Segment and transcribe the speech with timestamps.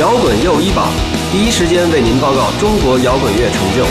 [0.00, 0.88] 摇滚又一榜，
[1.30, 3.84] 第一时间为您报告中国摇滚乐成就。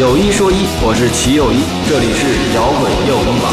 [0.00, 3.50] 有一说一，我是齐又一，这里是摇滚又一榜。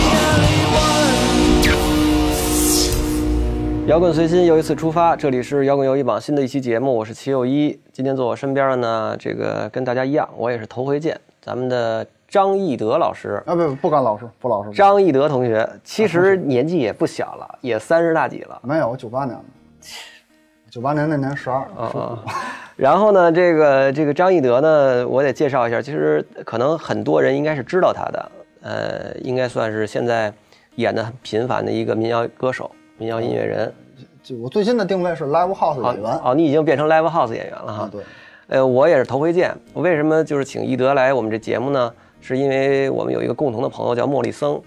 [3.87, 7.75] 摇滚随心又一次出发，这里是摇滚又一榜新的一期节目，我是齐又一。
[7.91, 13.41] 今天坐我身边的呢，这个跟大家一样，我也是头回见，咱们的张义德老师。
[13.47, 14.69] 啊，不不敢老师，不老师。
[14.69, 18.61] 张义德同学，其实年纪也不小了，也三十大几了。
[18.63, 19.43] 没有，我九八年的。
[20.71, 22.23] 九八年那年十二啊，
[22.77, 25.81] 然后呢，这个这个张义德呢，我得介绍一下。
[25.81, 30.33] 其实可能很多人应该是知道他的，呃，应该算是现在
[30.75, 33.73] 演的很频繁的一个民谣歌手、民谣音乐人。
[34.23, 36.19] 就我最新的定位是 live house 演员。
[36.23, 37.89] 哦，你已经变成 live house 演员了哈。
[37.91, 38.01] 对。
[38.47, 39.53] 呃，我也是头回见。
[39.73, 41.93] 为什么就是请艺德来我们这节目呢？
[42.21, 44.61] 是因为我们有一个共同的朋友叫莫里森，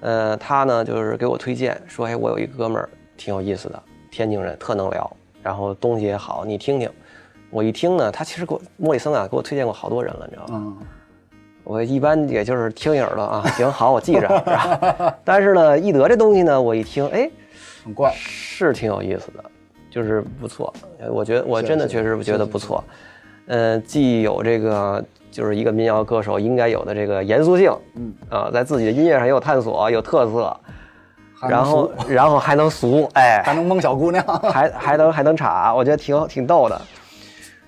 [0.00, 2.86] 呃，他呢就是给我推荐说，哎，我有一哥们儿
[3.16, 5.10] 挺有意思的，天津人，特能聊。
[5.42, 6.90] 然后东西也好，你听听。
[7.50, 10.76] 我一听呢，他其实给我莫里森啊，给我推荐过好多人了，你知道吗？
[11.64, 15.16] 我一般也就是听一耳朵啊， 行好，我记着。
[15.24, 17.30] 但是呢，易德这东西呢，我一听，哎，
[17.84, 19.44] 很怪，是挺有意思的，
[19.90, 20.72] 就是不错。
[21.10, 22.82] 我觉得我真的确实觉得不错。
[23.46, 30.54] 嗯，既有这个就是一个民谣歌手应该有的这个严肃性，嗯啊，在自己的音乐上也有探索，有特色。
[31.46, 36.80] 然后， 然后还能俗，哎， 还能蒙小姑娘，还还能还能插，我觉得挺挺逗的。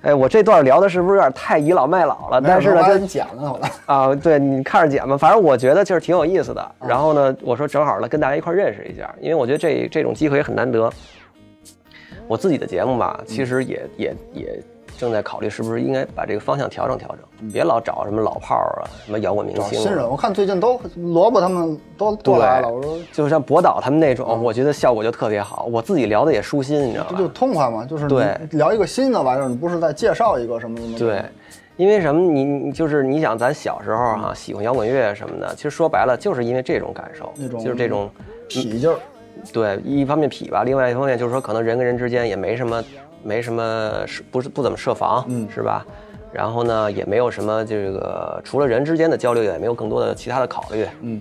[0.02, 2.40] 哎，我这段聊的是不是有点太倚老卖老了？
[2.40, 6.72] 但是呢，就剪了啊，对你看着剪吧，反正我觉得就是挺有意思的。
[6.88, 10.90] 然后呢，我说正好呢，跟大家一块认识一下，因为我觉得这这种机会也很难得。
[12.26, 14.62] 我自己的节目吧，其实也也也。
[15.00, 19.80] 正在考虑是不是应该把这个方向调整调整，别老找什么老炮儿啊，什么摇滚明星。
[19.80, 22.68] 新人，我看最近都萝卜他们都都来了。
[22.68, 25.66] 我说，就像博导他们那种，我觉得效果就特别好。
[25.72, 27.16] 我自己聊的也舒心，你知道吧？
[27.16, 30.98] 就痛快嘛，就是对聊一个新的玩意儿，你不是在介绍一个什么什么？
[30.98, 31.24] 对，
[31.78, 32.20] 因为什么？
[32.20, 38.10] 你你就是你想，咱小时候哈喜欢摇滚乐什么的，其实说白了就是因为这种感受，那种就是这种
[38.50, 38.98] 痞劲儿。
[39.50, 42.84] 对，一方面痞吧，另外一方面就是说，可能人跟人之间也没什么。
[43.22, 45.84] 没什么是不是不怎么设防，嗯，是吧？
[46.32, 51.20] 然后呢，也没有什么这个除了人之间的交流，也没有更多的其他的考虑，嗯。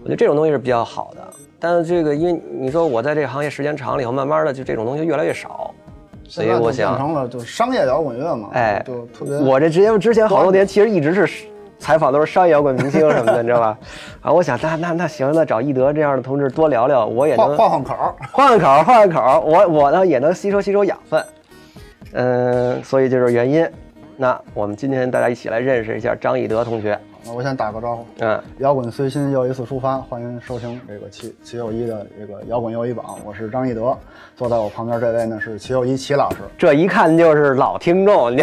[0.00, 1.28] 我觉得这种东西是比较好的，
[1.58, 5.74] 但是这个因为你说我在这个行业时间长了以后，慢慢的就这种东西越来越少，
[6.24, 9.36] 所以我想变成了就是商业摇滚乐嘛，哎，就特别。
[9.38, 11.46] 我这之前之前好多年其实一直是。
[11.78, 13.78] 采访都是商业摇滚明星什么的，你知道吧？
[14.22, 17.94] 啊，我想那那那行，那找易德这样的同志多聊聊，我也能换换口，
[18.32, 21.24] 换换口，换 换口，我我呢也能吸收吸收养分。
[22.12, 23.68] 嗯，所以就是原因。
[24.16, 26.98] 那我们今天大家一起来认识一下张易德同学。
[27.26, 28.06] 我先打个招呼。
[28.20, 33.18] 嗯，摇滚随心又一次出发，欢迎收听这个齐齐友一的这个摇滚又一榜。
[33.24, 33.96] 我是张一德，
[34.36, 36.38] 坐在我旁边这位呢是齐友一齐老师。
[36.56, 38.36] 这一看就是老听众。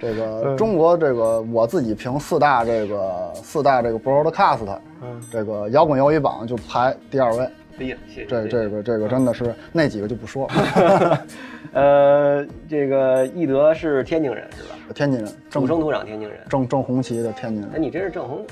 [0.00, 4.66] 这个中国这个我自己评四大这个四大这个 broadcast，
[5.02, 7.48] 嗯，这个摇滚又一榜就排第二位。
[7.78, 8.26] 哎呀，谢谢。
[8.26, 11.26] 这这个这个真的是那几个就不说了。
[11.72, 14.74] 呃，这个易德是天津人是吧？
[14.92, 17.70] 天津人，土生土长天津人，正正红旗的天津人。
[17.74, 18.44] 哎，你真是正红？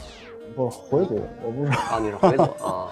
[0.55, 1.73] 不，回族，我不是。
[1.73, 2.89] 啊，你是回族啊？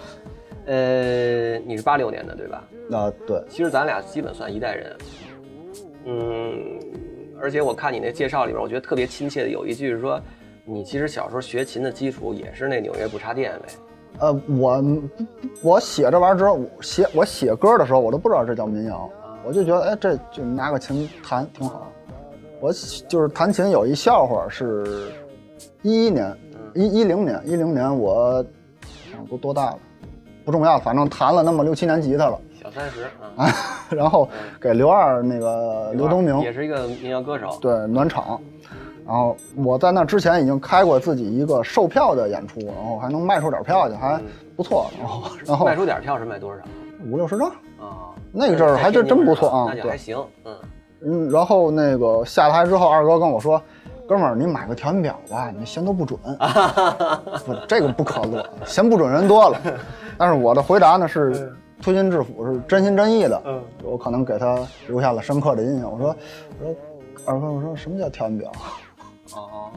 [0.65, 2.67] 呃，你是八六年的对吧？
[2.91, 3.41] 啊，对。
[3.49, 4.97] 其实咱俩基本算一代人。
[6.05, 6.79] 嗯，
[7.41, 10.21] 而且我看你那介绍里边，我觉得特别亲切的有一句是说，
[10.65, 13.65] 你其实小时候学琴的基础也是那纽约不插电呗。
[14.19, 14.83] 呃，我
[15.63, 19.09] 我写这玩意儿之后，写我写歌的时候，我都不知道这叫民谣。
[19.43, 21.91] 我就觉得，哎，这就拿个琴弹挺好。
[22.59, 22.71] 我
[23.07, 25.11] 就是弹琴有一笑话，是
[25.81, 26.35] 一一年，
[26.73, 28.43] 一一零年，一零年我
[29.29, 29.79] 都多大了？
[30.43, 32.39] 不重要，反正弹了那么六七年吉他了。
[32.61, 33.03] 小三十
[33.35, 33.47] 啊。
[33.91, 34.27] 然后
[34.59, 38.39] 给刘二那个刘东明，也是一个民谣歌手，对暖场。
[39.05, 44.19] 然后我在那之前已经开过自己一个售票的演出，然后还能卖出点票去，还
[44.55, 44.89] 不错。
[44.99, 46.61] 然后然后卖出点票是卖多少？
[47.09, 47.47] 五六十张
[47.79, 48.11] 啊。
[48.33, 50.53] 那个阵儿还真真不错啊，那还行，嗯
[51.01, 53.61] 嗯，然后那个下台之后，二哥跟我说
[54.07, 56.19] ：“哥们儿，你买个调音表吧，你弦都不准。
[57.45, 59.59] ”不，这个不可乐，弦不准人多了。
[60.17, 63.41] 但是我的回答呢是推心置腹，是真心真意的。
[63.45, 64.57] 嗯，我可能给他
[64.87, 65.91] 留下了深刻的印象。
[65.91, 66.15] 我说，
[66.59, 66.75] 我说，
[67.25, 68.51] 二哥，我说什么叫调音表？
[69.35, 69.69] 哦，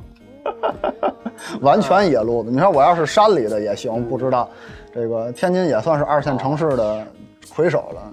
[1.61, 2.51] 完全野路子。
[2.51, 4.49] 你说我要是山里的也行，不知道。
[4.93, 7.07] 这个天津也算是二线城市的
[7.55, 8.13] 魁首了。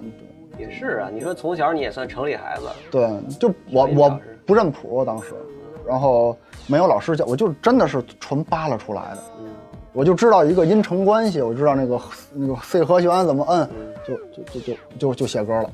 [0.58, 3.08] 也是啊，你说从小你也算城里孩子，对，
[3.38, 5.34] 就我我不认谱当时，
[5.86, 9.22] 然后没有老师教，我就真的是纯扒拉出来的，
[9.92, 12.00] 我就知道一个音程关系，我知道那个
[12.32, 13.68] 那个 C 和弦怎么摁，
[14.06, 15.70] 就就就就就就写歌了。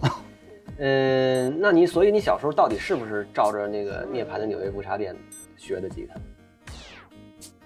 [0.79, 5.17] 嗯， 那你所以你小时候到底是不是照着那个涅槃的纽约不插电
[5.57, 6.21] 学的吉他？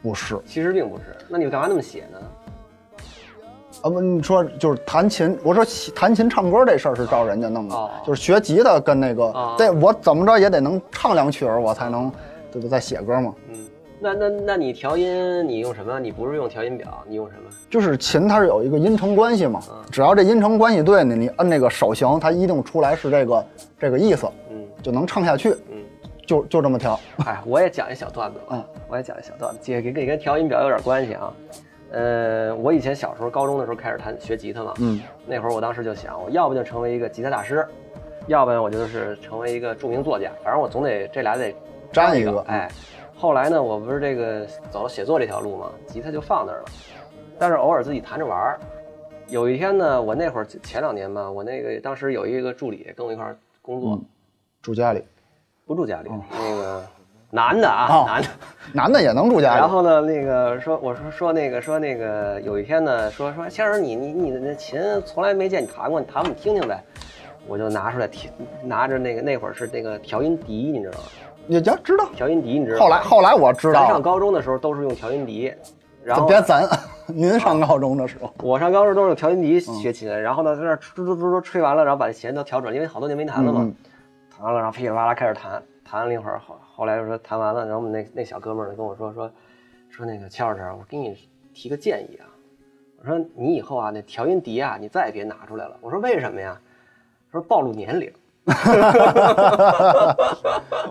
[0.00, 1.05] 不是，其实并不是。
[1.29, 2.19] 那你干嘛那么写呢？
[3.82, 5.64] 啊不，你说就是弹琴，我说
[5.94, 12.10] 弹琴唱歌这事儿是照人家弄的，哦就是学吉他跟那个，哦对我怎么着也得能唱两曲儿，我才能
[12.50, 13.34] 对不再写歌嘛。
[13.50, 13.56] 嗯，
[14.00, 16.00] 那那那你调音你用什么？
[16.00, 17.50] 你不是用调音表，你用什么？
[17.70, 23.46] 就是琴它是有一个音程关系嘛，嗯只要这音程关系对呢，你摁那个手型，它一定出来是这个
[23.78, 25.78] 这个意思，嗯就能唱下去，嗯。
[26.26, 27.00] 就就这么调。
[27.24, 28.44] 哎，我也讲一小段子吧。
[28.50, 31.32] 嗯，我也讲一小段子，这跟跟跟调音表有点关系啊。
[31.90, 37.67] 呃，我以前小时候高中的时候开始弹学吉他嘛，嗯，那会儿我当时就想，我要不就成为一个吉他大师，
[38.26, 41.55] 要不然我就是成为一个著名作家，反正我总得这俩得一
[41.93, 42.70] 沾一个哎，
[43.17, 46.64] 后来呢，我不是这个走写作这条路嘛，吉他就放那儿了，
[47.38, 48.61] 但是偶尔自己弹着玩儿。
[49.29, 54.05] 有一天呢，我那会儿前两年吧，我那个当时有一个助理跟我一块儿工作，嗯。
[54.61, 55.05] 住家里，
[55.67, 56.84] 不住家里，那个
[57.30, 58.28] 男的啊，哦男的。
[58.72, 59.60] 男的也能住家里。
[59.60, 66.82] 然后呢，那个说，我说说那个说那个，有一天呢，说说先生，你你你的那琴从来没见你弹过，你弹我们听听呗。
[67.46, 68.30] 我就拿出来听，
[68.62, 71.04] 拿着那个那会儿是那个调音笛，你知道吗？
[71.46, 72.04] 也就知道。
[72.14, 72.80] 调音笛你知道？
[72.80, 75.50] 后来后来我知道咱上，高中的时候都是用调音笛，
[76.04, 76.69] 然后别咱，
[77.06, 83.60] 您上高中的时候，我上高中都是用调音笛嗯学琴，然后呢在那儿吹吹吹吹吹完了，然后把这弦都调准，因为好多年没弹了嘛。
[83.62, 83.74] 嗯
[84.36, 89.31] 弹完了，然后噼里啪啦开始弹，弹了一会儿，后后来就说弹完了，然后我们那那小哥们儿呢跟我说说
[89.88, 91.17] 说那个乔老师，我给你
[91.55, 92.26] 提个建议啊，
[93.00, 95.76] 我说你以后啊那调音碟啊你再也别拿出来了。
[95.81, 96.58] 我说为什么呀？
[97.32, 98.12] 说暴露年龄。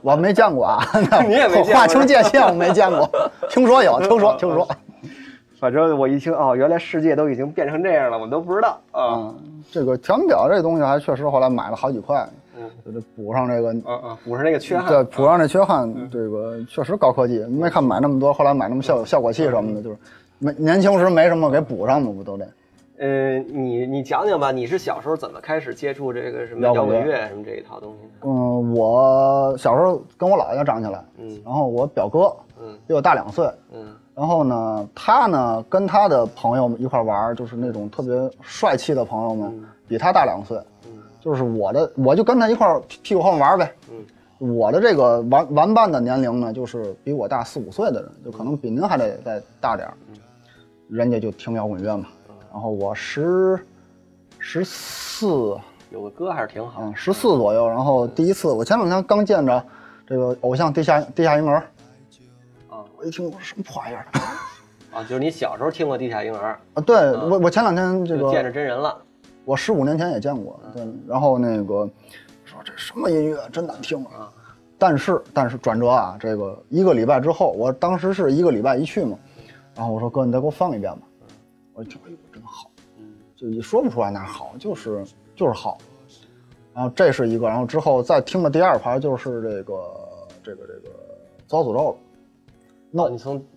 [0.04, 0.84] 我没见过啊，
[1.28, 3.10] 你也没见过划清界限，我没见过，
[3.50, 4.68] 听说有，听说听说。
[5.60, 9.16] 反正我一听哦，原来世界都已经变成这样了，我都不知道啊。
[9.16, 14.88] 嗯，这个调音表这东西还确实后来买了好几块，嗯就得补上这个，嗯嗯，补上那个缺憾。
[14.88, 17.40] 对，补上这缺憾，这个确实高科技。
[17.46, 19.98] 没看买那么多，后来买那么效效果器什么的，就是
[20.40, 22.48] 没年轻时没什么给补上嘛，不都得？
[23.00, 28.28] 呃，你你讲讲吧，你是小时候怎么开始接触这个什么摇摇滚乐什么这一套东西的？
[28.28, 38.12] 嗯，我小时候跟我姥爷长起来，嗯然后我表哥嗯比我大两岁，嗯然后呢，他呢跟他的朋友们一块玩，就是那种特别
[38.42, 40.64] 帅气的朋友们，比他大两岁，嗯
[41.28, 43.76] 就是我的，我就跟他一块儿屁屁股后面玩儿呗。
[43.92, 49.94] 嗯，我的这个玩玩伴的年龄呢，就是比我大四五岁的人，就可能比您还得再大点儿。
[50.88, 52.06] 人家就听摇滚乐嘛，
[52.50, 53.60] 然后我十
[54.40, 55.58] 十四，
[55.90, 56.80] 有个歌还是挺好。
[56.82, 57.68] 嗯，十四左右。
[57.68, 59.62] 然后第一次，我前两天刚见着
[60.08, 61.58] 这个偶像地下地下婴儿，
[62.70, 64.06] 啊我一听我说什么破玩意儿
[64.94, 66.82] 啊，就是你小时候听过地下婴儿，啊？
[66.86, 68.98] 对我我前两天这个见着真人了。
[69.48, 71.90] 我十五年前也见过，对，然后那个
[72.44, 74.30] 说这什么音乐真难听啊。
[74.78, 79.18] 但是但是转折啊，这个一个礼拜之后，我当时是一个礼拜一去嘛，
[79.74, 81.08] 然后我说哥你再给我放一遍吧，
[81.74, 83.06] 我一听哎呦真好，嗯
[83.38, 85.02] 就也说不出来哪好，就是
[85.34, 85.78] 就是好。
[86.74, 89.82] 然后这是一个，然后之后再听的第二盘就是这个
[90.44, 90.94] 这个这个
[91.48, 91.96] 遭诅咒了，
[92.92, 93.38] 那你从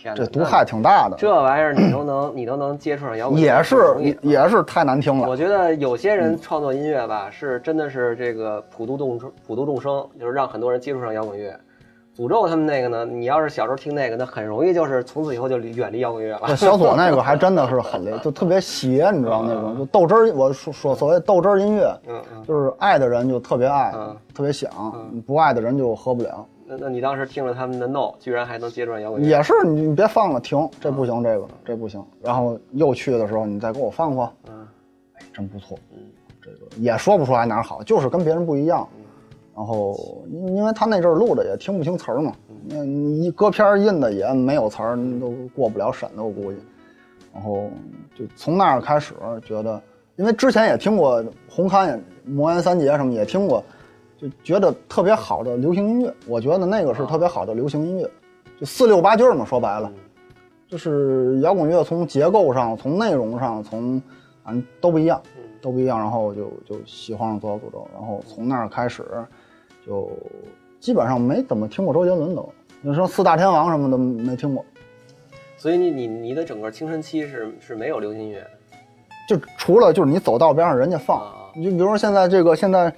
[0.00, 5.28] 天哪，这毒害挺大的，这玩意儿你都能你都能接触上摇滚乐，也是也也是太难听了。
[5.28, 11.58] 我觉得有些人创作音乐吧，是真的是这个普度众生，普度众生，就是让很多人接触上摇滚乐。
[12.16, 16.56] 诅咒他们那个呢，你要是小时候听那个，那很容易就是从此以后就离远离摇滚乐了。
[16.56, 20.32] 小左那个还真的是很 雷，就特别邪，你知道那种，就豆汁儿。
[20.34, 24.68] 我说说所谓豆汁儿音乐，嗯嗯，就是爱的人就特别爱嗯，特别想，
[25.24, 26.44] 不爱的人就喝不了。
[26.68, 29.26] 那那你当时听了他们的 No，居然还能接触摇滚乐？
[29.26, 32.04] 也是你你别放了，停，这不行，这个这不行。
[32.22, 34.68] 然后又去的时候，你再给我放放，嗯
[35.14, 35.78] 哎，真不错。
[35.92, 35.98] 嗯
[36.40, 38.86] 这个也说不出来哪儿好，就是跟别人不一样。
[39.56, 42.32] 然后因因为他那阵儿录的也听不清词儿嘛，
[42.68, 46.58] 那你一歌片儿印的也没有词儿，都过不了审的，我估计。
[47.34, 47.70] 然后
[48.14, 49.80] 就从那儿开始觉得，
[50.16, 53.62] 因为之前也听过红磡、魔岩三杰什么也听过，
[54.18, 58.10] 就觉得特别好的流行音乐，我觉得那个是特别好的流行音乐，
[58.58, 59.90] 就四六八句儿嘛，说白了。
[60.66, 64.02] 就是摇滚乐从结构上、从内容上、从
[64.44, 65.22] 反正都不一样，
[65.62, 65.98] 都不一样。
[65.98, 69.02] 然后就就喜欢上《左小诅咒》，然后从那儿开始，
[69.86, 70.10] 就
[70.78, 72.46] 基本上没怎么听过周杰伦都。
[72.82, 74.64] 你说四大天王什么的没听过，
[75.56, 78.46] 所以你你你的整个青春期是是没有流行音乐
[79.28, 82.88] 就除了就是你走道边上人家放啊，你就比如说现在这个现在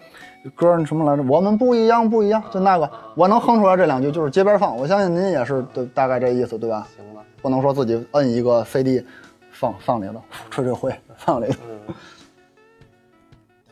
[0.55, 1.23] 歌儿什么来着？
[1.27, 4.77] 我们不一样不一样，就那个我能哼出来这两句，就是街边放。
[4.77, 6.87] 我相信您也是对大概这意思对吧？
[6.95, 7.25] 行了？
[7.41, 9.03] 不能说自己摁一个 CD
[9.51, 11.59] 放放里头， 吹吹灰放里头。
[11.71, 11.95] 嗯，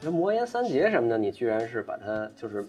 [0.01, 2.67] 这魔岩三杰什么的，你居然是把它就是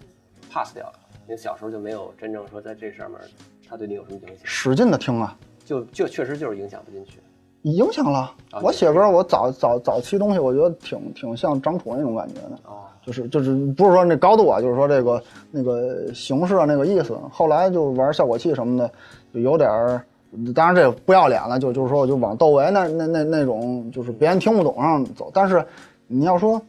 [0.52, 0.92] pass 掉了。
[1.26, 3.18] 你小时候就没有真正说在这上面，
[3.66, 4.38] 它对你有什么影响？
[4.44, 5.34] 使劲的听啊，
[5.64, 7.20] 就就确实就是影响不进去。
[7.62, 8.18] 影响了。
[8.50, 12.58] 啊我写歌，我早早早期东西，我觉得挺挺像张楚那种感觉的。
[12.64, 17.16] 哦，就是就是不是说那高度啊，就是说这个那个形式啊那个意思。
[17.30, 18.90] 后来就玩效果器什么的，
[19.32, 20.04] 就有点儿，
[20.52, 25.30] 当然这不要脸了，就就是说我就往窦唯那那那那种就是别人听不懂上走。
[25.32, 25.64] 但是
[26.08, 26.60] 你要说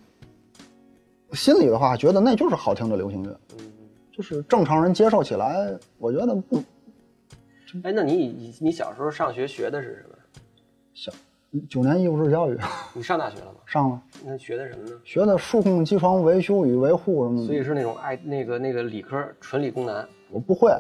[1.34, 3.66] 心里的话，觉得那就是好听的流行乐，嗯，
[4.16, 5.68] 就是正常人接受起来，
[5.98, 6.58] 我觉得不
[7.82, 10.16] 哎，那你你你小时候上学学的是什么？
[10.94, 11.12] 小。
[11.70, 12.58] 九年义务制教育
[12.96, 13.60] 你上大学了吗？
[13.66, 14.96] 上了，那学的什么呢？
[15.04, 20.08] 学的数控机床维修与维护什么的，所以是那种爱那个那个理科纯理工男。
[20.30, 20.72] 我不会。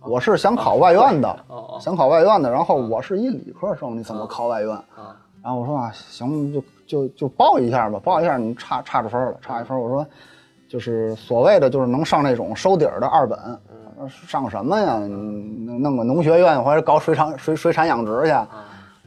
[0.00, 1.44] 我是想考外院的，
[1.78, 4.70] 想考外院的，然后我是一理科生，你怎么考外院？
[4.70, 9.78] 啊，然后我说啊，行，就就就报一下吧，报一下你差差着分了，差一分。
[9.78, 10.06] 我说，
[10.68, 13.38] 就是所谓的就是能上那种收底儿的二本，
[14.08, 14.98] 上什么呀？
[14.98, 18.34] 弄弄个农学院或者搞水产水水产养殖去。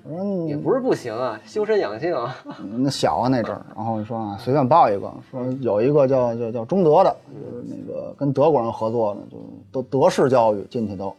[0.10, 2.36] 我说你也不是不行啊，修身养性啊。
[2.78, 11.14] 那小啊那阵儿，然后说啊随便报一个，说有一个叫叫叫中德的，就是那个跟德国人合作的，就是德德式教育进去都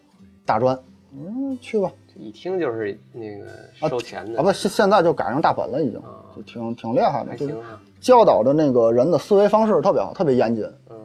[0.46, 0.78] 大专，
[1.12, 1.90] 嗯去吧。
[2.16, 3.46] 一听就是那个
[3.88, 6.00] 收钱的啊不，现现在就改成大本了，已经
[6.34, 7.48] 就挺挺厉害的，就。
[8.00, 10.64] 教导的那个人的思维方式特别好，特别严谨。
[10.88, 10.96] 嗯，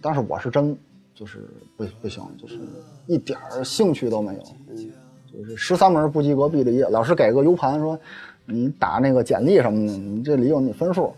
[0.00, 0.74] 但是我是真
[1.14, 2.58] 就是不不行，就是
[3.06, 4.40] 一点儿兴趣都没有。
[4.70, 4.90] 嗯，
[5.32, 7.98] 就是十三门不及格毕了业，老师给个 U 盘说，
[8.44, 11.14] 你打那个简历什么的，你这里有你分数，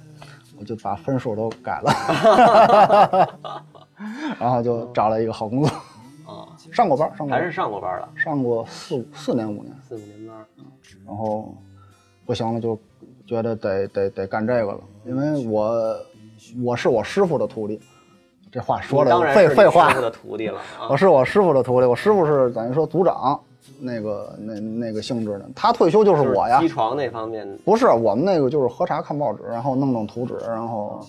[0.59, 3.29] 我就把分数都改了，
[4.39, 5.69] 然后就找了一个好工作，
[6.27, 10.37] 啊，上过班，上过班还是上过班了，上过四五四年五年，四五年班。
[11.07, 11.55] 然后
[12.25, 12.79] 不行了，就
[13.27, 15.97] 觉得得得得干这个了，因为我
[16.63, 17.81] 我是我师傅的徒弟，
[18.51, 20.89] 这话说的废废话师傅，的徒弟了啊。
[20.89, 20.97] 我。
[20.97, 23.39] 是我师傅的徒弟，我师傅是等于说组长
[23.81, 31.01] 那个那那个性质的，他退休就是我呀机，床那方面，不是我们那个就是喝茶看报纸，然后弄弄图纸，然后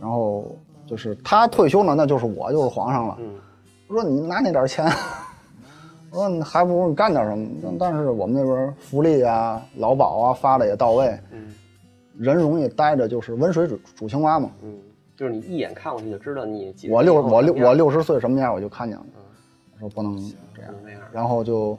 [0.00, 0.46] 然后
[0.86, 3.16] 就是他退休了，那就是我就是皇上了。
[3.20, 3.34] 嗯，
[3.88, 4.84] 我说你拿那点钱，
[6.10, 7.48] 我说你还不如你干点什么。
[7.62, 11.54] 但但是我们那边福利啊、劳保啊发的也到位，嗯
[12.18, 14.50] 人容易待着就是温水煮煮青蛙嘛。
[14.62, 14.76] 嗯，
[15.16, 16.90] 就是你一眼看过去就知道你几。
[16.90, 19.04] 我六我六我六六十岁什么样我就看见了，
[19.74, 20.18] 我说不能
[21.12, 21.78] 然后就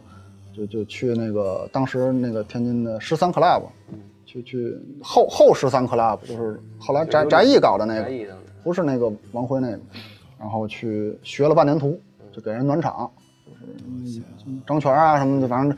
[0.56, 7.96] 就就去那个当时那个天津的十三 club，嗯去去后后十三 club 就是后来翟翟毅搞的那
[8.28, 9.80] 个，不是那个王辉那个，
[10.40, 12.00] 然后去学了半年徒，
[12.32, 13.12] 就给人暖场，
[13.46, 15.78] 就是嗯张全啊什么的，反正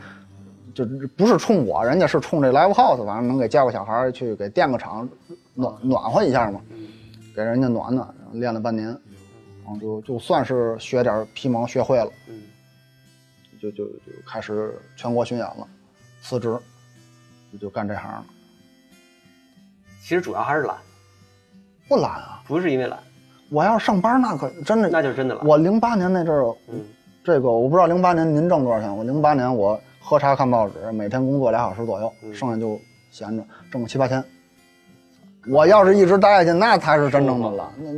[0.73, 0.85] 就
[1.17, 5.07] 不是冲我，人家是冲这 live house，反正能给叫个小孩去给垫个场，
[5.53, 6.61] 暖暖和一下嘛，
[7.35, 12.41] 给人家暖暖，练了半年，然后就就算是学点皮毛学会了，嗯，
[13.71, 15.67] 就就就开始全国巡演了，
[16.21, 16.57] 辞职，
[17.51, 18.25] 就就干这行了，
[20.01, 20.77] 其实主要还是懒，
[21.87, 22.99] 不懒啊，不是因为懒，
[23.49, 25.45] 我要是上班那可真的，那就真的懒。
[25.45, 26.83] 我零八年那阵儿，嗯
[27.23, 32.79] 这个我不知道零八年您挣多少钱，我零八年我喝茶看报纸，每天工作俩小时左右，嗯剩下就
[33.09, 34.23] 闲着，挣个七八千。
[35.47, 37.71] 我要是一直待下去，那才是真正的了。
[37.77, 37.89] 那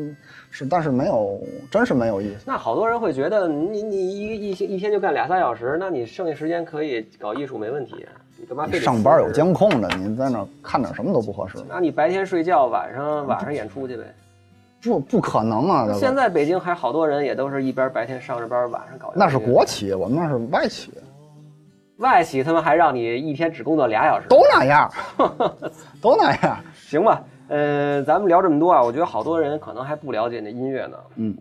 [0.49, 1.39] 是，但是没有，
[1.69, 2.43] 真是没有意思。
[2.45, 8.05] 那好多人会觉得你你一一一天就干俩仨小时，那你剩下时间可以搞艺术没问题，
[8.37, 11.57] 你干嘛非得上班有监控的，你在那看点什么都不合适。
[11.69, 14.03] 那你白天睡觉，晚上晚上演出去呗。
[14.81, 15.87] 不不可能啊！
[15.99, 19.11] 现在北京还好多人也都是一边白天上着班，晚上搞。
[19.15, 20.93] 那是国企，我们那是外企，
[21.97, 24.89] 外企，他们还让你一天只工作俩小时，都那样，
[26.01, 26.57] 都那样。
[26.75, 27.21] 行吧？
[27.49, 30.97] 呃，咱们聊这么多啊，我觉得好多人可能还不了解那音乐呢。
[31.15, 31.35] 嗯，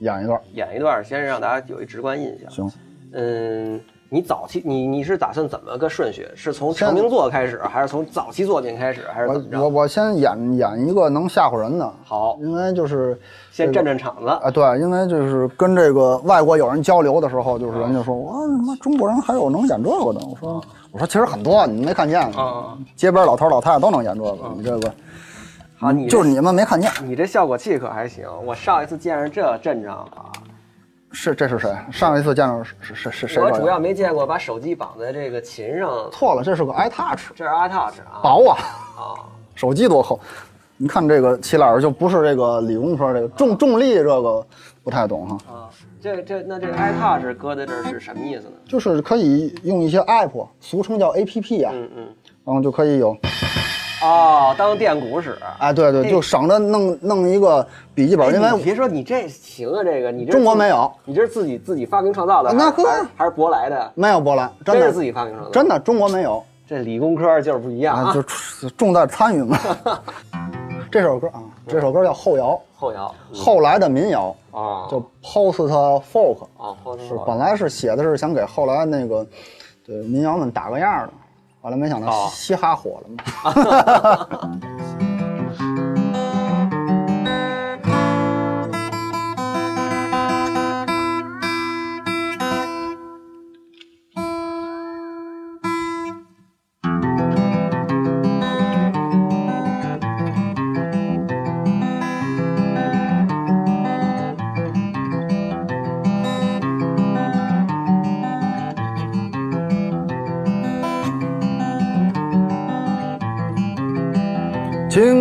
[0.00, 2.50] 演一段演一段，先让大家有一直观印象。
[2.50, 2.70] 行。
[3.12, 6.28] 嗯，你早期你你是打算怎么个顺序？
[6.34, 9.58] 是从成名作开始，还是从早期作品开始，还是怎么着？
[9.58, 13.18] 我我我先演演一个能吓唬人的，好，应该就是
[13.50, 14.28] 先震震场子。
[14.28, 20.20] 啊，对，因为就是跟这个外国友人交流的时候，就是人家说，我，他妈中国人还有能演这个的。
[20.26, 20.62] 我说，
[20.92, 24.36] 我说其实很多，你没看见，啊街边老头老太太都能演这个。
[24.54, 24.92] 你这个，
[25.80, 26.90] 好，你就是你们没看见。
[27.04, 28.26] 你这效果器可还行。
[28.44, 30.32] 我上一次见着这阵仗啊，
[31.12, 31.72] 是这是谁？
[31.92, 33.42] 上一次见着是是是是谁？
[33.42, 38.18] 我主要没见过把手机绑在这个琴上，错了，这是个 iTouch，这是 iTouch 啊。
[38.22, 38.58] 薄啊，
[38.96, 39.02] 啊，
[39.54, 40.18] 手机多厚。
[40.80, 44.46] 你看这个齐老师就不是这个理工科这个重重力这个
[44.82, 45.70] 不太懂哈，啊，
[46.00, 48.54] 这这那这个 iTouch 搁在这儿是什么意思呢？
[48.66, 52.08] 就是可以用一些 app，俗称叫 app 啊，嗯嗯，
[52.44, 53.16] 然后就可以有
[54.02, 55.38] 哦，当电鼓使。
[55.58, 62.84] 哎，对对，就省着弄弄一个笔记本，因为别说你这行啊，这个你这中国没有，你这是自己自己发明创造的，那可
[63.16, 63.92] 还是舶来的？
[63.94, 64.86] 没有舶来，真的。
[64.86, 66.42] 是自己发明创造，真的中国没有。
[66.66, 69.58] 这理工科就是不一样啊，就 重在参与嘛。
[70.90, 75.68] 这首歌啊，这首歌叫后摇，后摇，后来的民谣啊，就 post
[76.10, 76.76] folk 啊，
[77.06, 79.26] 是本来是写的是想给后来那个
[79.84, 81.12] 对民谣们打个样的，
[81.68, 84.58] 后来没想到嘻哈火了嘛。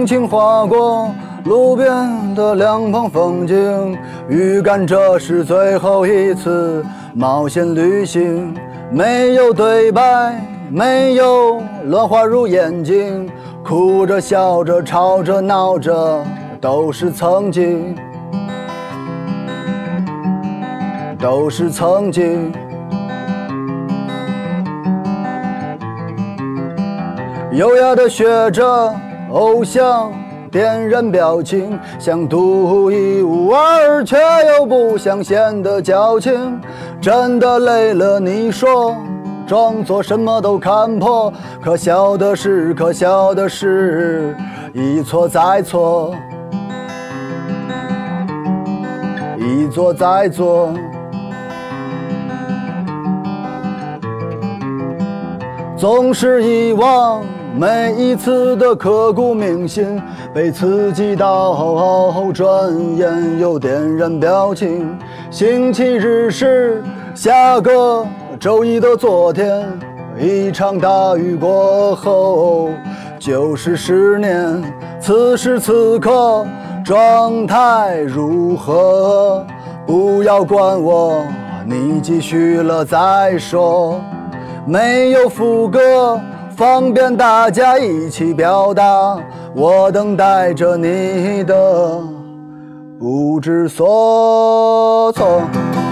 [0.08, 3.98] 轻划过路边的两旁风景，
[4.30, 6.84] 预感这是最后一次
[7.14, 8.56] 冒险旅行。
[8.90, 13.30] 没有对白，没有乱花入眼睛，
[13.66, 16.24] 哭着笑着吵着闹着，
[16.62, 17.94] 都是曾经，
[21.20, 22.54] 都是曾经。
[27.52, 28.96] 优雅的学着。
[29.32, 30.12] 偶像
[30.50, 34.18] 点燃表情，想独一无二，却
[34.58, 36.60] 又不想显得矫情。
[37.02, 38.96] 真的累了，你说，
[39.46, 41.32] 装作什么都看破。
[41.62, 44.36] 可笑的是，可笑的是，
[44.74, 46.16] 一错再错，
[49.38, 50.74] 一错再错，
[55.76, 57.24] 总是遗忘。
[57.58, 60.00] 每一次的刻骨铭心，
[60.32, 64.96] 被刺激到，转眼又点燃表情。
[65.32, 66.84] 星期日是
[67.16, 68.06] 下个
[68.40, 69.68] 周一的昨天，
[70.20, 72.70] 一场大雨过后，
[73.18, 74.62] 就是十年。
[75.00, 76.46] 此时此刻
[76.86, 79.44] 状态如何？
[79.88, 81.26] 不要管我，
[81.66, 84.00] 你继续了再说。
[84.68, 86.22] 没有副歌。
[86.58, 88.84] 方便大家一起表达，
[89.54, 92.02] 我等待着你的
[92.98, 95.44] 不知所措。《。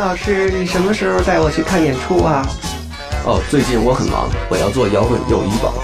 [0.00, 2.42] 老师，你什么时候带我去看演出啊？
[3.26, 5.74] 哦，最近我很忙，我要做摇滚友谊榜。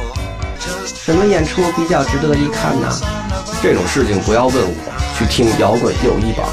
[0.59, 2.89] 什么演出比较值得一看呢？
[3.63, 4.75] 这种事情不要问我，
[5.19, 6.49] 去听摇滚友谊榜。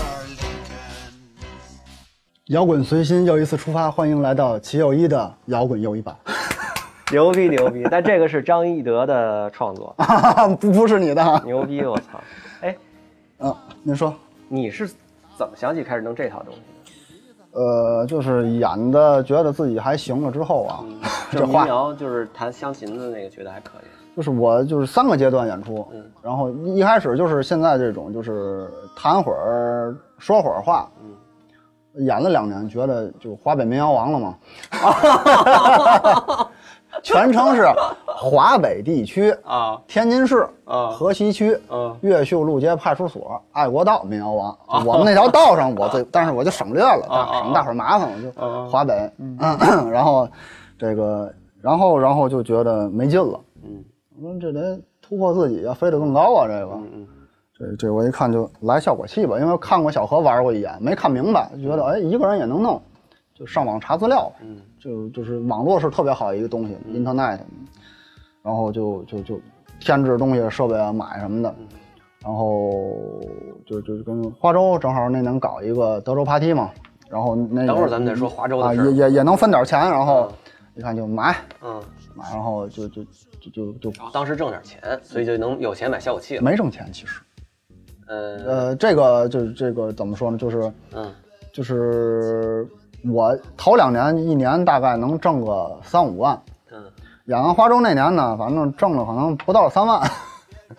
[2.48, 6.14] 摇滚随心又一次出发，欢迎来到齐友一的摇滚友谊榜。
[7.14, 7.88] 牛逼牛逼！
[7.90, 9.96] 但这个是张一德的创作，
[10.60, 11.42] 不不是你的。
[11.46, 11.82] 牛逼！
[11.84, 12.22] 我操！
[12.60, 12.76] 哎，
[13.40, 14.14] 嗯，您说，
[14.50, 14.86] 你是
[15.38, 16.73] 怎么想起开始弄这套东西的？
[17.54, 20.84] 呃，就是演的觉得自己还行了之后啊，
[21.32, 23.88] 这 这话民谣就是弹湘琴的那个，觉得还可以。
[24.16, 34.36] 就是我就是三个阶段演出，嗯然后一一开始就是现在这种就是谈会儿说会儿话，嗯演了两年，觉得就华北民谣王了嘛
[37.04, 37.68] 全称是
[38.06, 39.82] 华北地区啊。
[39.88, 40.90] 天津市啊。
[40.90, 41.96] 河西区啊。
[42.02, 44.58] 越秀路街派出所爱国道民谣王。
[44.84, 47.02] 就我们那条道上我最， 但是我就省略了，
[47.42, 49.38] 省大伙儿麻烦，我就啊华北，嗯，
[49.90, 50.28] 然后
[50.78, 53.40] 这个，然后然后就觉得没劲了。
[53.64, 53.84] 嗯。
[54.22, 56.48] 我说这得突破自己啊，飞得更高啊！
[56.48, 57.08] 这个，嗯
[57.58, 62.82] 这这我一看就来效果器吧，因为看过小何玩过一眼，没看明白，就觉得哎一个人也能弄，
[63.34, 67.44] 就上网查资料，嗯就就是网络是特别好一个东西、i n t e r n e t
[68.42, 69.40] 然后就就就
[69.80, 71.56] 添置东西设备啊买什么的，
[72.22, 73.22] 然后
[73.66, 76.70] 就就跟花州正好那能搞一个德州 party 嘛，
[77.10, 78.92] 然后那等会儿咱们再说花州啊的事儿。
[78.92, 80.34] 也也也能分点钱，然后嗯
[80.76, 81.82] 一看就买嗯，
[82.16, 83.04] 买，然后就就
[83.40, 86.42] 就就就当时挣点钱，所以就能有钱买效果器了。
[86.42, 87.22] 没挣钱其实。
[88.08, 90.38] 呃呃，这个就是这个怎么说呢？
[90.38, 91.10] 就是嗯
[91.54, 92.68] 就是
[93.12, 96.40] 我头两年一年大概能挣个三五万，
[96.72, 96.82] 嗯。
[97.26, 100.02] 演完花粥那年呢，反正挣了可能不到三万。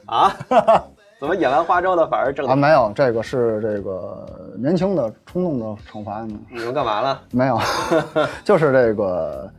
[0.05, 0.31] 啊，
[1.19, 4.27] 怎么演完花粥的反而挣啊，没有，这个是这个
[4.59, 6.21] 年轻的冲动的惩罚。
[6.25, 7.21] 呢，你们干嘛了？
[7.31, 7.59] 没有，
[8.45, 9.51] 就是这个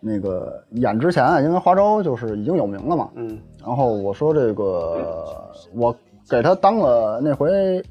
[0.00, 3.38] 那个演之前啊，因为花粥就是已经有名了嘛，嗯。
[3.64, 5.94] 然后我说这个我
[6.28, 7.82] 给他当了那回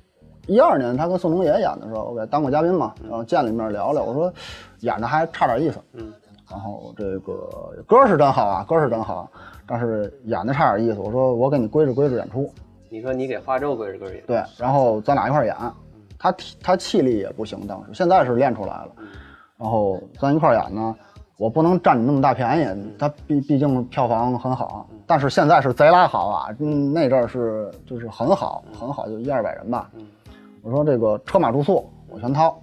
[0.47, 4.31] 一二年他跟宋冬野演的时候，我给他当过嘉宾嘛，然后见了一面聊聊，我说
[4.81, 6.12] 演的还差点意思，嗯。
[6.47, 9.27] 然后这个歌是真好啊，歌是真好，
[9.65, 12.53] 但是演的差点意思，我说我给你规制规制演出，
[12.88, 15.55] 你说你给花粥归置归置，对，然后咱俩一块演，
[16.19, 18.89] 他体他气力也不行，当时现在是练出来了，
[19.58, 20.95] 然后咱一块演呢，
[21.38, 29.89] 我不能占你那么大便宜，他毕毕竟票房很好，但是现在是贼拉好啊，嗯，那阵儿是就是很好很好，就一二百人吧，
[30.65, 32.60] 我说这个车马住宿我全掏，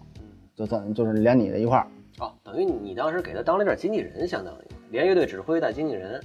[0.57, 1.87] 就算就是连你的一块儿，
[2.19, 4.57] 哦，等于你当时给他当了点经纪人，相当于
[4.91, 6.21] 连乐队指挥带经纪人。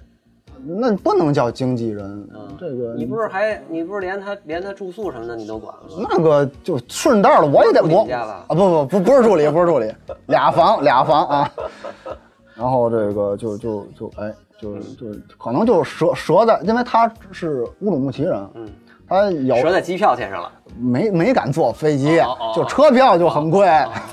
[0.65, 6.07] 那不能叫经纪人，嗯，这个你不是还你不是连他连他住宿什么的你都管了吗？
[6.09, 9.93] 那个就顺道了，我也得助理我家吧啊不不不不是助理不是助理，
[10.25, 11.53] 俩房俩房啊，
[12.57, 15.05] 然后这个就就就哎就就
[15.37, 18.67] 可能就是折折在，因为他是乌鲁木齐人，嗯，
[19.07, 20.51] 他有折在机票钱上了。
[20.77, 23.67] 没没敢坐飞机哦哦哦，就车票就很贵，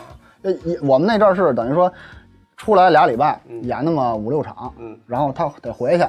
[0.42, 1.92] 呃一我们那阵儿是等于说
[2.57, 4.98] 出来俩礼拜演那么五六场，嗯。
[5.07, 6.04] 然后他得回去。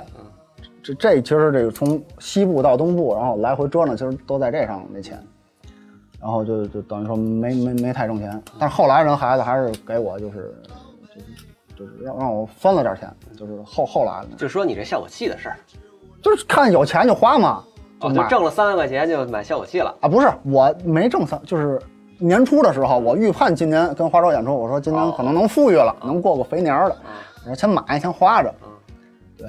[0.84, 5.20] 这这其实这个从西部到东部，然后来回折腾，其实都在这上那钱，
[6.22, 10.56] 然后就就等于说没没没太挣钱，但是后来人孩子还是给我就是
[11.10, 11.26] 就是
[11.76, 15.58] 就是让让我分了点钱，就是后后来的，就说你这效果器的事儿，
[16.22, 17.64] 就是看有钱就花嘛，
[18.06, 19.94] 哦，买就挣了三万块钱就买效果器了。
[20.00, 21.82] 啊，不是我没挣三，就是
[22.20, 26.96] 年初的时候，我预判今年跟花招演出，我说今年可能能富裕了，能过个肥年儿了，
[27.44, 28.54] 我说先买先花着，
[29.38, 29.48] 对，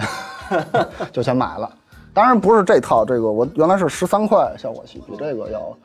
[1.13, 1.71] 就先买了。
[2.15, 5.77] 当然不是这套，这个我原来是十三块效果器，比这个要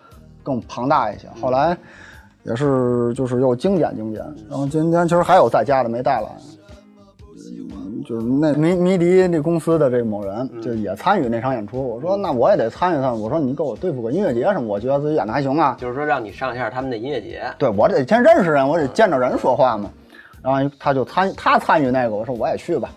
[0.41, 1.27] 更庞大一些。
[1.41, 1.77] 后来
[2.43, 6.29] 也是就是又精简精简，然后今天其实还有在家的没带来。
[7.73, 11.87] 嗯就是那迷迷笛那公司的这某人，就也参与那场演出。
[11.87, 13.19] 我说那我也得参与参与。
[13.19, 15.77] 我说你给我对付个音乐节什么，我觉得自己演的还行啊。
[15.79, 19.89] 就是说让你上一下他们的音乐节，对我得先认识人，我得见着人说话嘛。
[20.41, 22.89] 然后他就参他参与那个，我说我也去吧。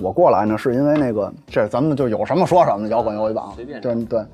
[0.00, 4.24] 我过来呢，是因为那个这咱们就有什么说什么，摇滚摇一榜随便，对对，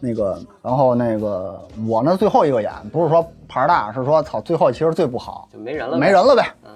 [0.00, 1.58] 那个然后那个
[1.88, 6.22] 我呢最后一个演，不是说牌大，是说操最后其实最不好，就没人了，没人。
[6.22, 6.44] 了呗。
[6.66, 6.70] 嗯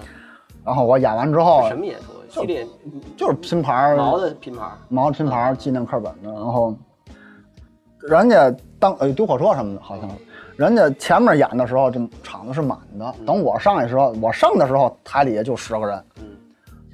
[0.64, 2.40] 然后我演完之后什么演出？
[2.40, 2.66] 系列？
[3.16, 6.74] 就是拼盘儿毛的拼盘儿，毛拼盘纪念课本的，然后
[8.00, 10.08] 人家当呃丢火车什么的，好像。
[10.56, 13.14] 人家前面演的时候，这场子是满的。
[13.24, 16.04] 等我上去时候，我上的时候台里也就十个人。
[16.20, 16.36] 嗯，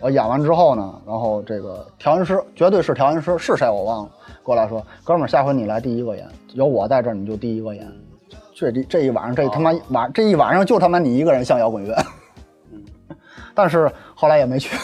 [0.00, 4.10] 我演完之后呢，然后这个调音师绝对是调音师，是谁我忘了，
[4.44, 7.92] 过来说，哥们儿，下回你来第一个演，有我在这儿你就第一个演，
[8.54, 12.04] 这这这一晚上，这他妈晚这一晚上就他妈你一个人像摇滚乐，嗯
[13.56, 14.76] 但是后来也没去，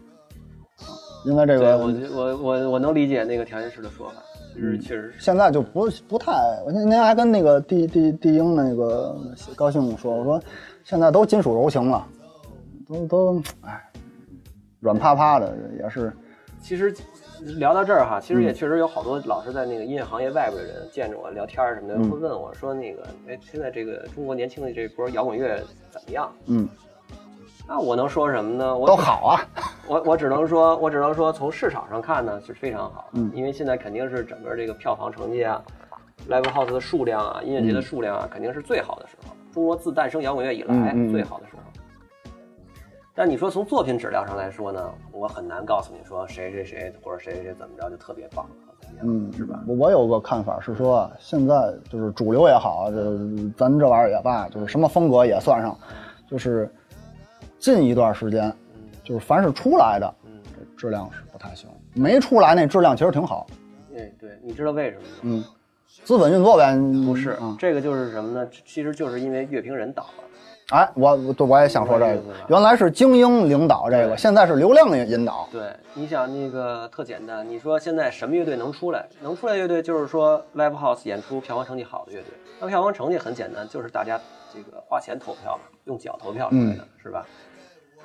[1.24, 4.16] 因为这对个我我我我能理解那个调音师的说法，
[4.54, 5.14] 就是确实是。
[5.18, 6.32] 现在就不不太，
[6.66, 9.16] 我那天还跟那个地地地英那个
[9.56, 10.40] 高兴说，我说
[10.84, 12.06] 现在都金属柔情了，
[12.86, 13.82] 都都哎
[14.80, 16.12] 软趴趴的也是，
[16.60, 16.94] 其实
[17.58, 18.54] 聊到这儿哈，其实也嗯。
[18.54, 22.10] 确实有好多老是在那个音乐行业外边的人见着我聊天什么的，嗯。
[22.10, 25.58] 会问我说那个，哎，现在这个中国年轻的这波摇滚乐
[25.90, 26.30] 怎么样？
[26.46, 26.68] 嗯，
[27.68, 28.76] 那我能说什么呢？
[28.76, 29.40] 我都好啊，
[29.88, 35.60] 我我只能说，我只能说从市场上看呢是非常好，嗯因为现在肯定是整个这个票房成绩啊
[36.28, 41.62] ，live house 的数量啊，音乐节的数量啊，肯定是最好的时候，中国自诞生摇滚乐以来最好的时候。
[43.18, 48.46] 但你说从作品质量上来说呢，我很难告诉你说谁谁谁或者谁谁谁怎么着就特别棒
[48.78, 49.58] 怎么样，嗯，是吧？
[49.66, 53.10] 我我有个看法是说，现在就是主流也好，这
[53.56, 55.76] 咱这玩意儿也罢，就是什么风格也算上，
[56.30, 56.70] 就是
[57.58, 58.52] 近一段时间，
[59.02, 63.46] 就是凡是出来的，嗯，这质量是不太行，没出来那质量其实挺好。
[63.96, 65.08] 哎，对，你知道为什么吗？
[65.22, 65.44] 嗯，
[66.04, 68.48] 资本运作呗，不是啊，这个就是什么呢？
[68.64, 70.24] 其实就是因为乐评人倒了。
[70.70, 71.16] 哎，我
[71.46, 75.48] 我也想说这个原来是精英领导这个，现在是流量引导。
[75.52, 75.62] 对，
[75.94, 79.08] 你想那个特简单，你说现在什么乐队能出来？
[79.22, 82.30] 能出来乐队就是说 live house 演出票房成绩好的乐队。
[82.60, 84.20] 那票房成绩很简单，就是大家
[84.52, 87.24] 这个花钱投票，用脚投票出来的，是吧？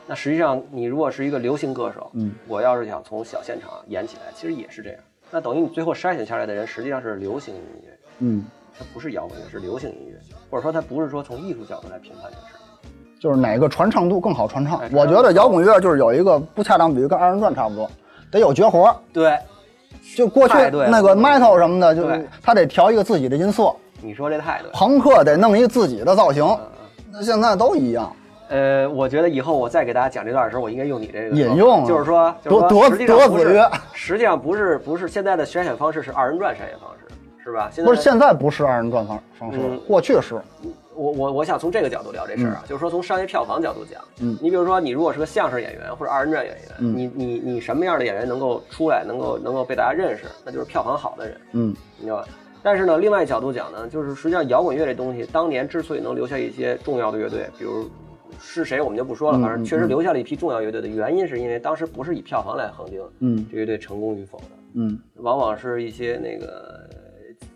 [0.08, 5.00] 那实际上你如果是一个流行歌手，嗯，我要是想从小现场演起来，其实也是这样。
[5.30, 8.44] 那等于你最后筛选下来的人实际上是流行音乐，嗯，
[8.78, 12.60] 它不是摇滚乐，是流行音乐，或者说它不是说从艺术角度来评判这个事儿。
[13.20, 14.90] 就是哪个传唱度更好传唱哎。
[14.92, 17.90] 我觉得摇滚乐就是有一个不恰当比喻，跟二人转差不多，
[18.32, 18.94] 得有绝活。
[19.14, 19.38] 对，
[20.18, 24.72] 就过去对那个 metal 什么的，就是他得调一个自己的音色，你说这太对。
[24.72, 26.44] 朋克得弄一自己的造型。
[26.44, 26.60] 嗯
[27.14, 28.16] 那现在都一样，
[28.52, 37.70] 呃，我觉得以后我再给大家讲这段的时候，我应该用你这个引用啊就是说，就是说多多实际上不是多子乐，实际上不是不是现在的筛选方式是二人转筛选方式，是吧？
[37.72, 40.42] 现在不是现在不是二人转方方式嗯，过去是。
[40.94, 52.28] 我我我想从这个角度聊这事儿啊，就是说从商业票房角度讲，嗯你比如说你如果是个相声演员或者二人转演员，嗯你你你什么样的演员能够出来，能够能够被大家认识，那就是票房好的人，嗯你知道吧？
[52.62, 57.90] 但是呢，另外一角度讲呢，就是实际上摇滚乐这东西，当年之所以能留下一些重要的乐队，比如
[58.41, 63.45] 是谁我们就不说了，嗯反正确实嗯留下了一批重要乐队的原因，是因为当时不是以票房来恒定嗯。
[63.49, 64.99] 这乐队成功与否的，嗯。
[65.15, 66.89] 往往是一些那个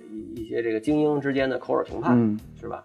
[0.10, 2.40] 一一些这个精英之间的口耳评判，嗯。
[2.60, 2.84] 是吧？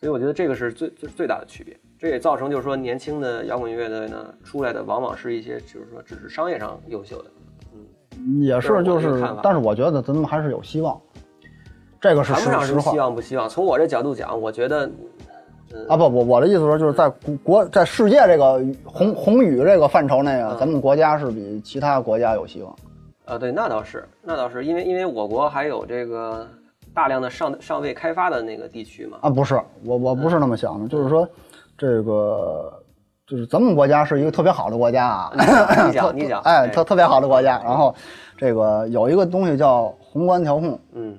[0.00, 7.30] 所以我觉得这个是最最最大的区别，这也造成就是说年轻的摇滚乐队呢出来的往往是一些就是说只是商业上优秀的，
[7.74, 8.42] 嗯。
[8.42, 11.00] 也是，就是但是我觉得咱们还是有希望，
[12.00, 13.48] 这个是谈不上是希望不希望。
[13.48, 14.88] 从我这角度讲，我觉得
[15.88, 15.96] 啊！
[15.96, 22.74] 不，我我的意思说，就是在国国在世界这个红红宇这个范畴内啊，嗯咱们国家是比其他国家有希望。
[23.24, 26.46] 啊，对，那倒是，那倒是，因为因为我国还有这个
[26.94, 31.28] 大量的尚尚未开发的那个地区嘛，啊，不是，我我不是那么想的，就是说，
[31.76, 32.72] 这个
[33.26, 35.32] 就是咱们国家是一个特别好的国家啊，
[35.86, 37.60] 你讲你讲，哎，特特别好的国家。
[37.62, 37.94] 然后
[38.36, 41.14] 这个有一个东西叫宏观调控，嗯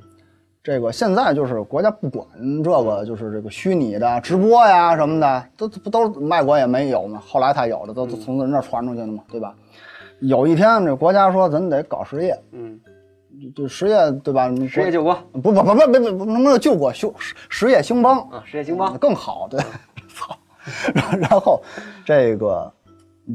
[0.70, 2.24] 这个现在就是国家不管
[2.64, 9.56] 这个，就是这个虚拟的直播呀什么的，都不都是外国也没有嘛，后来才有的，都都从人那传出去的嘛，对吧？
[10.20, 12.80] 有一天这国家说咱得搞实业，嗯，
[13.56, 14.48] 就实业对吧？
[14.48, 19.60] 你实业救国不不不不不能不能救国修实实业兴邦，啊，实业兴邦，更好，对，
[20.14, 20.38] 操，
[20.94, 21.60] 然 然后
[22.06, 22.72] 这个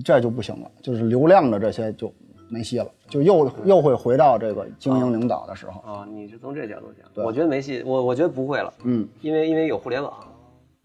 [0.04, 2.14] 这就不行了，就是流量的这些就
[2.48, 10.12] 没戏了，就又又会回到这个精英领导的时候，啊，你是从这角度讲，对我觉得没戏，我我觉得不会了，嗯，因为因为有互联网，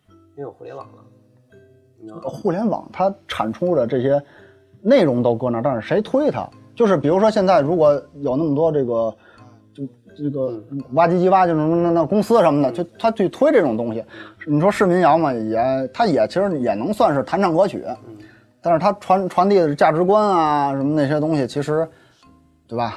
[0.09, 2.19] 因为有互联网了？
[2.23, 4.21] 互联网它产出的这些
[4.81, 6.49] 内容都搁那儿，但是谁推它？
[6.73, 9.13] 就是比如说现在如果有那么多这个
[9.73, 9.83] 就
[10.15, 14.01] 这个挖机机挖就是那那那公司什么的，就他去推这种东西，
[14.47, 17.83] 你说市民谣嘛，也它也其实也能算是弹唱歌曲，
[18.61, 21.87] 但是它传传递的价值观啊什么那些东西，其实
[22.67, 22.95] 对吧？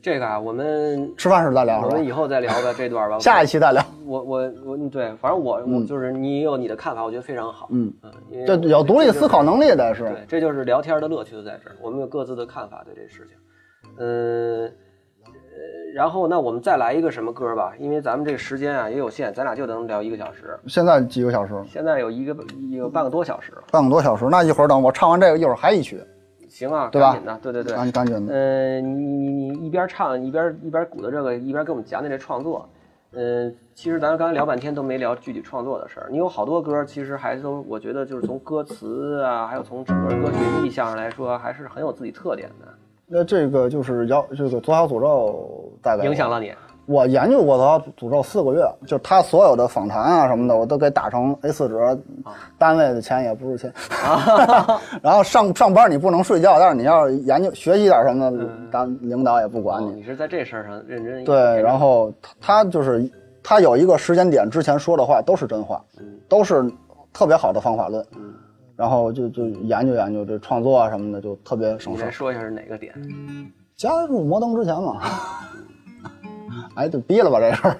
[0.00, 1.82] 这个啊，我们吃饭时再聊？
[1.82, 3.18] 我们以后再聊吧这段吧。
[3.20, 3.84] 下一期再聊。
[4.06, 7.68] 我我我嗯对，反正我我嗯就是你有你的看法，我觉得非常好。
[7.72, 13.36] 嗯，嗯，因为这有独立思考能力的是，对，这就是聊天的乐趣就在这儿，我们有各自的看法对这事情。
[13.98, 14.70] 嗯，呃，
[15.94, 22.36] 然后那我们再来一个什么歌吧，因为咱们这个时间啊也有限，咱俩就能聊一个小时，现在几个小时，现在有一个
[22.70, 23.62] 有半个多小时了。
[23.72, 24.26] 半个多小时。
[24.30, 26.00] 那一会儿等我唱完这个，一会儿还一曲，
[26.48, 27.74] 行啊，对吧赶紧的，对对对。
[27.74, 28.32] 赶紧赶紧的。
[28.32, 32.68] 呃，你你你你一边唱一边一边鼓捣这个，一边给我们讲讲这创作。
[33.12, 36.08] 嗯，其实咱刚才聊半天都没聊具体创作的事儿。
[36.10, 42.68] 你有好多歌，其实还都我觉得就是从歌词啊，还有从整个歌曲意象上来说，还是很有自己特点的。
[43.08, 46.52] 那这个就是要这个左小诅咒大概影响了你，
[46.84, 51.76] 我研究过左小诅咒四个月，就他所有的访谈啊什么的，我都给打成 A 四纸，
[52.58, 53.72] 单位的钱也不是钱。
[54.04, 58.30] 啊然后上上班你不能睡觉，但是你要研究学习点什么，
[58.70, 59.86] 当领导也不管你。
[59.86, 63.10] 哦你是在这事儿上认真对，然后他他就是
[63.42, 65.82] 他有一个时间点之前说的话都是真话，
[66.28, 66.62] 都是
[67.12, 68.04] 特别好的方法论。
[68.78, 72.10] 然后就就研究研究这创作啊什么的，就特别省事你来。
[72.12, 72.94] 说一下是哪个点？
[73.74, 75.00] 加入摩登之前嘛，
[76.76, 77.76] 哎，就逼了吧这事儿。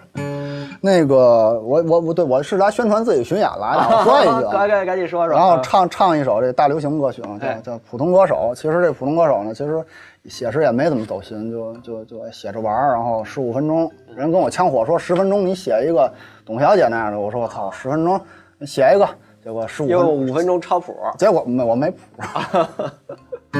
[0.80, 5.32] 那个，我我我对我是来宣传自己巡演来的，我 说一句啊，赶赶赶紧说说。
[5.32, 8.52] 然后啊唱唱一首这大流行歌曲叫叫普通歌手。
[8.56, 9.80] 其实这普通歌手呢，其实
[10.24, 12.92] 写诗也没怎么走心，就就就写着玩儿。
[12.92, 16.12] 然后十五分钟，人跟我呛火说十分钟你写一个
[16.44, 18.20] 董小姐那样的，我说我操，十分钟
[18.66, 19.08] 写一个，
[19.48, 21.96] 结果十五又分，五分钟超谱，结果没我没谱。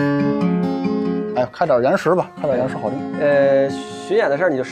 [1.34, 3.18] 哎，开点延时吧，开点延时好听。
[3.18, 4.64] 呃，巡演的事儿你就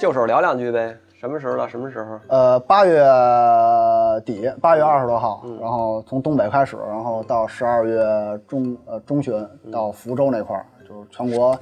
[0.00, 0.96] 就手聊两句呗。
[1.20, 1.68] 什么时候到？
[1.68, 2.18] 什么时候？
[2.26, 3.00] 呃，八月
[4.24, 8.04] 底，八月二十多号，然后从东北开始，然后到十二月
[8.48, 9.32] 中呃中旬
[9.70, 11.56] 到福州那块儿，就是全国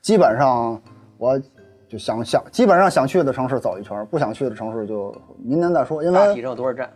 [0.00, 0.76] 基本上
[1.16, 1.40] 我
[1.88, 6.90] 就想想，基本上想去的城市走一圈儿，不想去的城市就明年再说，因大体为上有多少站？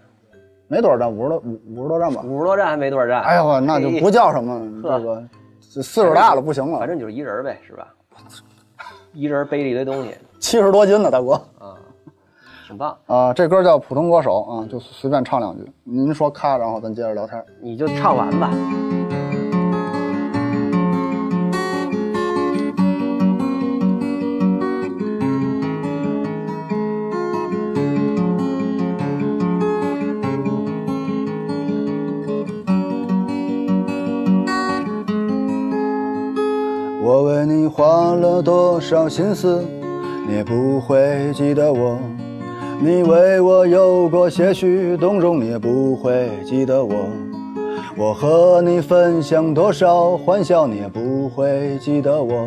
[0.73, 2.23] 没多少站，五十多五五十多站吧。
[2.25, 3.21] 五十多站还没多少站。
[3.21, 7.89] 哎呦，那就不叫什么呵这个，岁数大了不行了，反正就是一人呗，是吧？
[9.13, 11.33] 一人背着一堆东西 七十多斤呢，大哥。
[11.59, 11.77] 啊，
[12.67, 12.97] 挺棒。
[13.05, 15.71] 啊、这歌叫《普通歌手》啊，就随便唱两句。
[15.85, 17.45] 您说咔，然后咱接着聊天。
[17.61, 18.51] 你就唱完吧。
[37.83, 39.61] 花了多少心思，
[40.29, 41.99] 你也不会记得我。
[42.81, 46.95] 你为我有过些许动容，你也不会记得我。
[47.97, 52.47] 我和你分享多少欢笑，你也不会记得我。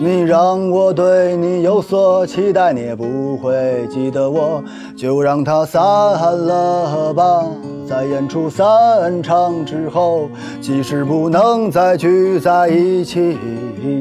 [0.00, 4.64] 你让我对你有所期待，你也不会记得我。
[4.96, 7.44] 就让它散了吧，
[7.86, 10.30] 在演出散场之后，
[10.60, 13.36] 即使不能再聚在一起，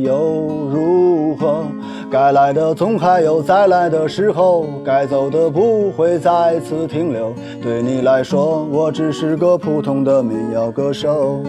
[0.03, 0.36] 又如何？
[2.09, 7.33] 该来的总还有再来的时候，该走的不会再次停留。
[7.61, 11.41] 对你来说，我只是个普通的民谣歌手。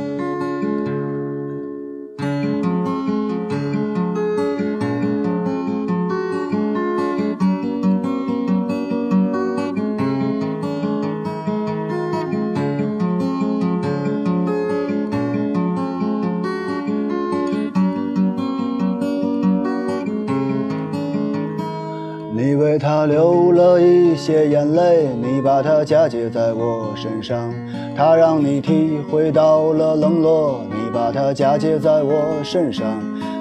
[24.29, 27.51] 些眼泪，你把它嫁接在我身上，
[27.97, 32.13] 它让你体会到了冷落，你把它嫁接在我
[32.45, 32.85] 身上。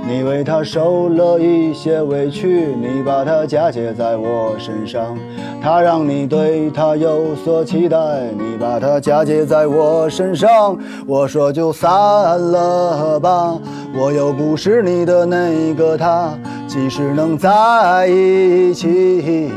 [0.08, 5.18] 你为他受了一些委屈，你把它嫁接在我身上，
[5.62, 7.98] 他让你对他有所期待，
[8.38, 10.78] 你把它嫁接在我身上。
[11.06, 13.60] 我说就散了吧，
[13.94, 16.32] 我又不是你的那个他，
[16.66, 19.52] 即使能在一起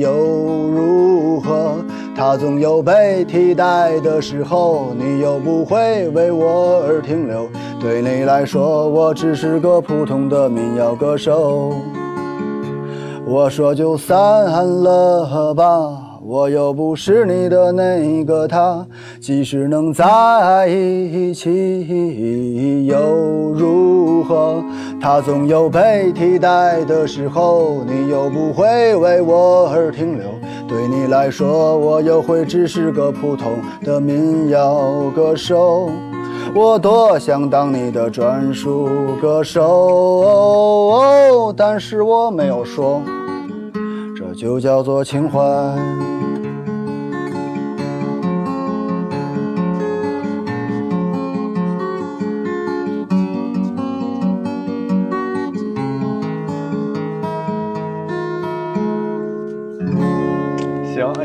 [0.00, 1.76] 又如何？
[2.16, 7.48] 他总有被替代的时候，你又不会为我而停留。
[7.80, 11.72] 对你来说，我只是个普通的民谣歌手。
[13.24, 15.72] 我说就散了吧，
[16.30, 18.86] 我又不是你的那个他，
[19.18, 22.98] 即使能在一起又
[23.54, 24.62] 如何？
[25.00, 30.26] 他总有被替代的时候，你又不会为我而停留。
[30.68, 33.50] 对你来说，我又会只是个普通
[33.82, 35.88] 的民谣歌手。
[36.54, 38.86] 我多想当你的专属
[39.18, 39.64] 歌手，
[41.56, 43.00] 但是我没有说，
[44.14, 45.40] 这就叫做情怀。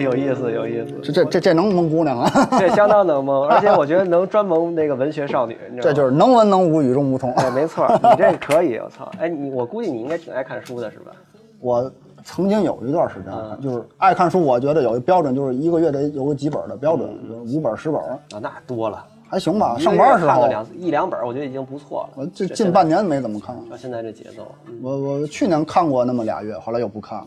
[0.04, 0.94] 有意思，有意思。
[1.02, 2.30] 这这这这能蒙姑娘啊？
[2.60, 5.94] 这相当能蒙， 而且我觉得能专蒙那个文学少女，你知道吗？
[5.94, 7.34] 这就是能文能武，与众不同。
[7.34, 9.12] 哎，没错，你这 可以，我操！
[9.20, 11.12] 哎，你我估计你应该挺爱看书的，是吧？
[11.60, 11.92] 我
[12.24, 19.04] 曾经有一段时间嗯，就是爱看书，我觉得有一标准，就是一个月得有个几本的标准，就是五本十本啊，那多了。
[19.30, 19.76] 还行吧。
[19.80, 22.10] 上班时候，看个两一两本，我觉得已经不错了。
[22.16, 23.56] 我这这近半年没怎么看。
[23.56, 27.26] 了现在这节奏，嗯我我去年看过那么俩月，后来又不看了。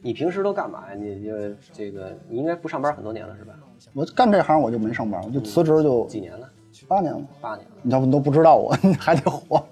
[0.00, 0.94] 你平时都干嘛呀？
[0.94, 1.32] 你就
[1.72, 3.54] 这个，你应该不上班很多年了是吧？
[3.92, 6.48] 我干这行我就没上班，我就辞职就几年了？
[6.86, 7.20] 八年了。
[7.40, 7.74] 八年了。
[7.82, 9.64] 你要不你都不知道我，你还得活。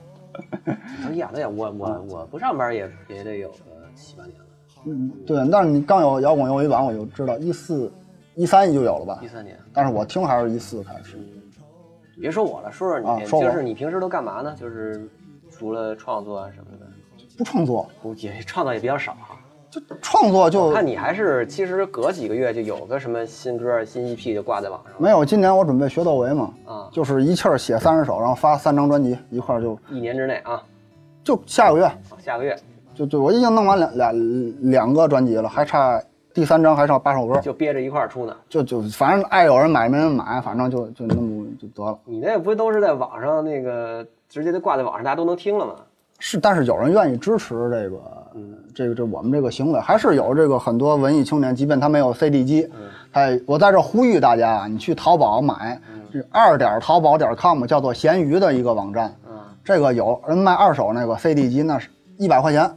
[0.99, 3.57] 你说演的呀，我我我不上班也也得有个
[3.95, 4.45] 七八年了，
[4.85, 5.49] 嗯，对。
[5.51, 7.93] 但是你刚有摇滚有一版，我就知道一四
[8.35, 9.29] 一三就有了吧一？
[9.29, 9.57] 三年。
[9.73, 11.19] 但是我听还是一四开始。
[12.21, 14.55] 别说我了，说说你，啊说我就是你平时都干嘛呢？
[14.59, 15.09] 就是
[15.51, 16.87] 除了创作啊什么的，
[17.39, 19.36] 不创作，不也创造也比较少哈。
[19.81, 25.25] 就创作就看你还是其实隔几个月就有个什么新歌、新 EP 就挂在网上没有。
[25.25, 30.63] 今年我准备学窦唯嘛，啊，就是一气儿写三十首，然后发三张专辑，一块儿就一年之内啊，
[31.23, 32.57] 就下个月下个月
[32.95, 36.03] 就就我已经弄完两两两个专辑了，还差
[36.33, 38.35] 第三张还差八首歌，就憋着一块儿出呢。
[38.49, 41.99] 就就反正爱有人买没人买，反正就就那么就得了。
[42.05, 45.75] 你那不都是在网上那个直接就挂在网上，大家都能听了吗？
[46.19, 48.01] 是，但是有人愿意支持这个，
[48.77, 52.69] 这个这我们这个行为，还是有这个很多文艺青年，即便他没有 CD 机，
[53.11, 55.81] 他也我在这呼吁大家啊，你去淘宝买，
[56.13, 59.33] 这二点淘宝点 com 叫做闲鱼的一个网站，嗯，
[59.65, 62.71] 这个有人卖二手那个 CD 机，那是一百块钱，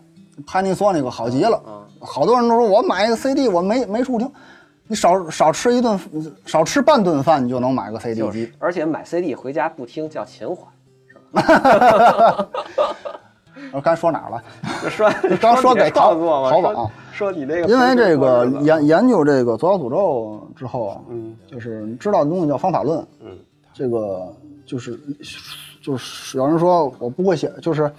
[0.48, 1.84] 潘尼索那个好极了，嗯。
[2.00, 4.32] 好多人都说我买一个 CD 我没没处听，
[4.88, 6.00] 你少少吃一顿，
[6.46, 10.66] 少吃半顿饭你就能买个 CD 机，，而且买 CD 回家不听叫情怀。
[13.72, 14.44] 我刚才说哪儿了？
[14.90, 15.10] 说
[15.40, 23.38] 刚说给淘创作嘛，淘宝说说你那个，因为这个研研究这个左小诅咒之后啊，嗯就是知道的东西叫方法论，嗯，
[23.74, 24.34] 这个
[24.66, 25.00] 就是
[25.82, 27.92] 就是有人说我不会写，就是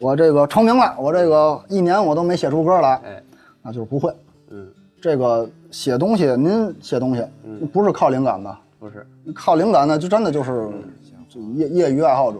[0.00, 3.22] 我这个成名了，我这个一年我都没写出歌来，哎，
[3.62, 4.12] 那就是不会。
[4.50, 4.66] 嗯，
[5.00, 7.24] 这个写东西，您写东西
[7.72, 10.68] 不是靠灵感的，不是，靠灵感呢，就真的就是
[11.28, 12.38] 就业业余爱好者，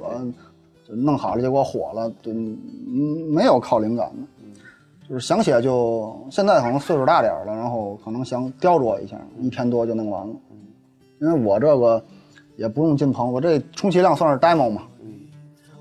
[0.88, 2.56] 就弄好了，结果火了，就嗯
[3.30, 10.34] 没有靠灵感的，就是想写就现在可能岁数大点了，然后可能想雕琢一下，一天多就弄完了。
[11.20, 12.02] 因为我这个
[12.56, 14.82] 也不用进棚，我这充其量算是 demo 嘛，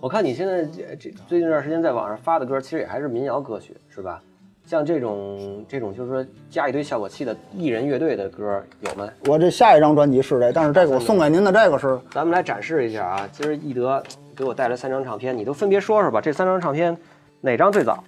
[0.01, 4.22] 我看你现在这这最近这段时间在网上发的歌，其实也还是民谣歌曲，是吧？
[4.66, 9.10] 像这种这种就是说加一堆效果器的艺人乐队的歌有吗？
[9.26, 13.30] 我这下一张专辑是这，但是这个我送给您的这个是咱们来展示一下啊！
[13.32, 14.03] 今儿易德
[14.38, 16.22] 给我带来三张唱片，你都分别说说吧。
[16.22, 16.96] 这三张唱片
[17.42, 18.04] 哪张最早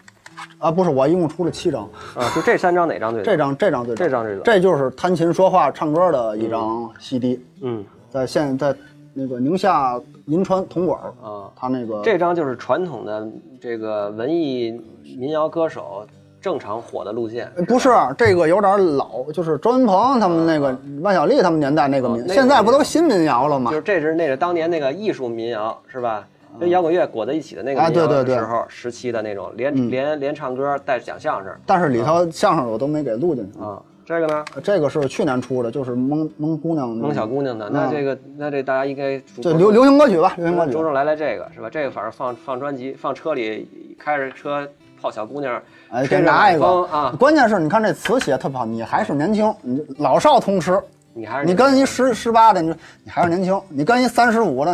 [0.59, 2.29] 啊，不是我一共出了七张，啊？
[2.35, 3.25] 就这三张哪张最早？
[3.31, 4.43] 这张这张最早这张最早。
[4.43, 8.75] 这就是弹琴说话唱歌的一张 CD，、嗯在现在
[9.13, 13.27] 那个宁夏银川铜管儿，啊，他那个这张就是传统的
[13.59, 14.71] 这个文艺
[15.17, 16.07] 民谣歌手
[16.41, 17.51] 正常火的路线。
[17.55, 23.77] 呃不是这个有点老，就是周云鹏他们那个万晓利他们年代那个现在不都新民谣了吗就？
[23.77, 26.27] 是这是那个当年那个艺术民谣是吧？
[26.59, 33.59] 跟摇滚乐裹在一起的那个对对对时候时期的那种，连连连唱歌带讲相声但是里头相声我都没给录进去。
[33.59, 33.81] 啊。
[34.03, 40.81] 这个呢，这个是去年出的，就是蒙蒙姑娘，蒙小姑娘的，那这个那这大家应该就流流行歌曲吧，流行歌曲周。
[40.81, 41.69] 正来来这个是吧？
[41.69, 44.67] 这个反正放放专辑，放车里开着车
[45.01, 47.15] 泡小姑娘，哎，给拿一个啊！
[47.19, 50.79] 关键是你看这词写得特别好，你还是年轻，你老少通吃。
[51.13, 54.71] 你还是你跟一十十八的，你说你还是年轻；你跟一三十五的，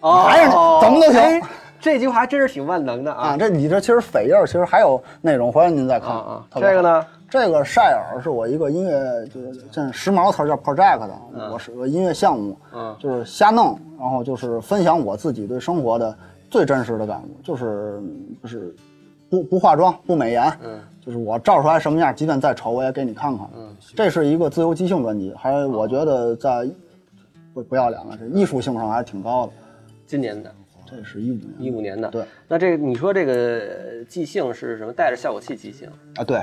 [0.00, 1.40] 哦你还是怎么都行哎
[1.80, 3.28] 这句话还真是挺万能的啊。
[3.28, 3.36] 啊！
[3.36, 7.06] 这你这其实扉页其实还有内容，回来您再看啊这个呢？
[7.30, 11.10] 这个晒尔是我一个音乐，就是这时髦词叫 project 的，
[11.52, 16.14] 我是个音乐项目，嗯就是瞎弄，然后就是分享我自己对生活的
[16.50, 18.02] 最真实的感悟，就是
[18.42, 18.74] 就是
[19.30, 23.48] 不不化妆不美颜，嗯就是我照出来什么样，即便再丑我也给你看看。
[23.56, 26.68] 嗯，这是一个自由即兴专辑，还我觉得在
[27.54, 29.52] 不不要脸了，这艺术性上还是挺高的。
[30.06, 30.52] 今年的，
[30.84, 32.08] 这是一五年一五年的。
[32.10, 34.92] 对，那这你说这个呃即兴是什么？
[34.92, 35.88] 带着效果器即兴？
[36.16, 36.42] 啊，对，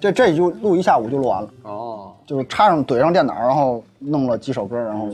[0.00, 1.50] 这这就录一下午就录完了。
[1.64, 5.10] 哦，就是插上怼上电脑，然后弄了几首歌，然后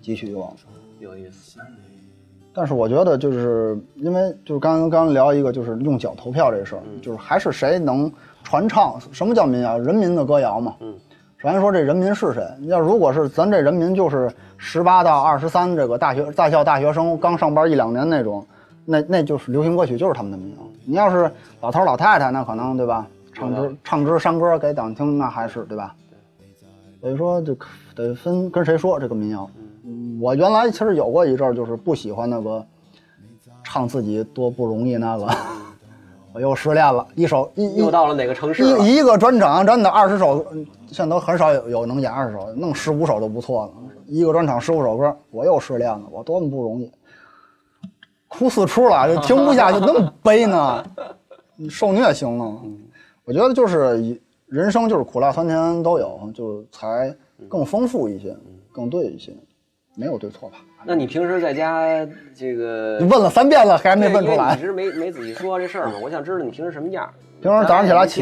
[0.00, 0.56] 继续就完了。
[1.00, 1.58] 有意思。
[2.54, 8.10] 但是我觉得，就是因为就是刚刚刚聊一个，就是用脚投票这事儿，就是还是谁能
[8.42, 8.96] 传唱？
[9.12, 9.76] 什么叫民谣？
[9.78, 10.76] 人民的歌谣嘛。
[10.80, 10.94] 嗯。
[11.36, 12.42] 首先说这人民是谁？
[12.62, 18.46] 要如果是咱这人民就是十八到二十三这个大学在校大学生刚上班一两年那种，
[18.86, 20.58] 那那就是流行歌曲，就是他们的民谣。
[20.86, 21.30] 你要是
[21.60, 23.06] 老头儿老太太，那可能对吧？
[23.34, 25.94] 唱支唱支山歌给党听，那还是对吧？
[27.00, 27.54] 所以说就
[27.94, 29.50] 得分跟谁说这个民谣。
[29.58, 29.63] 嗯，
[30.20, 32.64] 我原来其实有过一阵儿，就是不喜欢那个
[33.62, 35.28] 唱自己多不容易那个，
[36.32, 38.62] 我又失恋了，一首一一又到了哪个城市？
[38.82, 43.72] 一一个专场真的二十首，嗯现在都很少有有能演二十首，弄十五首都不错了。
[44.06, 46.90] 一个专场十五首歌，我又失恋了，我多么不容易，
[48.28, 50.84] 哭四出了，就停不下去，那么 悲呢，
[51.56, 52.60] 你受虐行了。
[53.24, 57.14] 我觉得就是以人生就是苦辣酸甜都有，就才
[57.48, 58.36] 更丰富一些，
[58.70, 59.34] 更对一些，
[59.94, 60.56] 没有对错吧？
[60.84, 64.64] 那你平时在家这个问了三遍了，还没问出来你一。
[64.64, 67.08] 直没没仔细说这事儿嘛，我想知道你平时什么样。
[67.40, 68.20] 平时早上起来起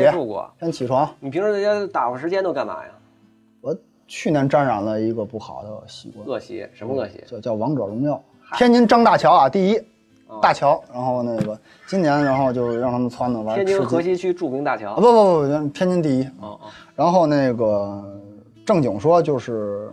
[0.60, 2.90] 先起床，你平时在家打发时间都干嘛呀？
[3.60, 7.22] 我去年沾染了一个不好的习惯，恶习什么恶习？
[7.26, 8.22] 叫叫王者荣耀。
[8.56, 9.80] 天津张大桥啊，第一
[10.40, 14.94] 大桥，然后那个今年然后就让他们撺掇玩天津河西区著名大啊桥。
[14.96, 16.24] 不不不不，天津第一。
[16.40, 16.60] 哦哦，
[16.94, 18.02] 然后那个
[18.66, 19.90] 正经说就是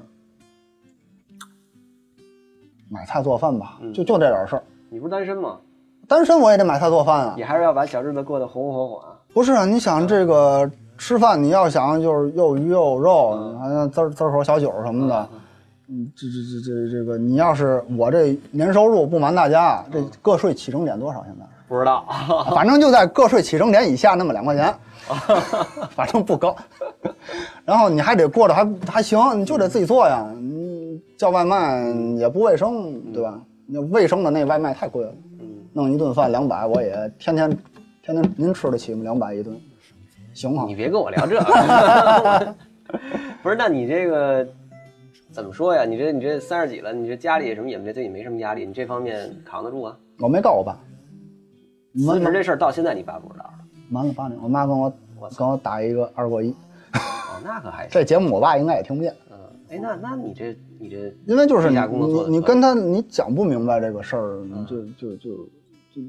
[2.90, 4.64] 买菜做饭吧，就就这点事儿。
[4.90, 5.58] 你不是单身吗？
[6.08, 7.44] 单身我也得买菜做饭啊你。
[7.44, 9.14] 还是要把小日子过得红红火火啊。
[9.34, 15.30] 不是啊，你想这个吃饭，你要想就是又鱼又肉，还有滋儿滋儿口小酒什么的。
[15.88, 21.24] 嗯，这这这这这个，你要是我这年收入，不瞒大家，这个税起征点多少？
[21.26, 21.46] 现在？
[21.68, 22.04] 不知道，
[22.56, 24.74] 反正就在个税起征点以下那么两块钱，
[25.96, 26.56] 反正不高。
[27.64, 30.26] 然后你还得过得还还行，你就得自己做呀。
[31.20, 31.86] 你叫外卖
[32.18, 33.44] 也不卫生，对吧？
[33.66, 35.14] 那卫生的那外卖太贵了，
[35.74, 37.50] 弄一顿饭两百，我也天天
[38.02, 39.04] 天天您吃得起吗？
[39.04, 39.54] 两百一顿，
[40.34, 40.76] 行吗你？
[40.76, 42.56] 别跟我聊这个。
[43.44, 44.48] 不是，那你这个
[45.30, 45.84] 怎么说呀？
[45.84, 49.98] 你这你这三十几了，你这家里什么也没对你没什么压力，你这方面扛得住啊？
[50.20, 50.80] 我没告我爸，
[51.98, 53.66] 辞职这事儿到现在你爸不知道呢。
[53.90, 54.90] 瞒了八年，我妈跟我
[55.38, 56.52] 跟我打一个二过一。
[56.94, 57.90] 哦，那可还行。
[57.92, 59.14] 这节目我爸应该也听不见。
[59.30, 59.38] 嗯，
[59.70, 65.30] 哎，那那你这你这因为就是你你你跟他你讲不明白这个事儿，你就就就
[65.94, 66.02] 就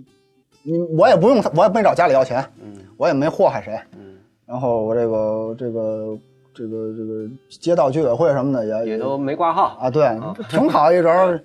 [0.62, 4.16] 你我也不用我也没找家里要钱，嗯我也没祸害谁，嗯
[4.46, 6.18] 然后我这个这个
[6.54, 9.76] 这个这个街道居委会什么的也也都没挂号。
[9.80, 10.08] 啊对，
[10.48, 11.42] 挺好一人，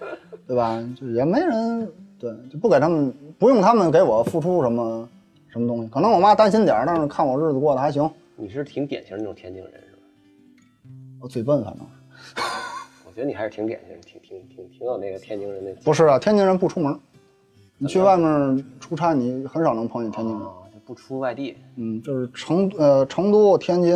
[0.48, 0.84] 对吧？
[1.00, 5.08] 就也没人对，就不给他们不用他们给我付出什么
[5.48, 10.02] 什么东西，可能我妈担心点儿，但是看我日子过得还行，你是挺典型的那种天津人是吧？
[11.22, 11.90] 我嘴笨反正我
[13.16, 15.74] 觉得你还是挺典型，挺挺挺挺有那个天津人的。
[15.86, 17.00] 不是啊，天津人不出门，
[17.78, 20.46] 你去外面出差你很少能碰见天津人。
[20.46, 21.56] 哦，就不出外地。
[21.78, 23.96] 嗯，就是成呃成都、天津、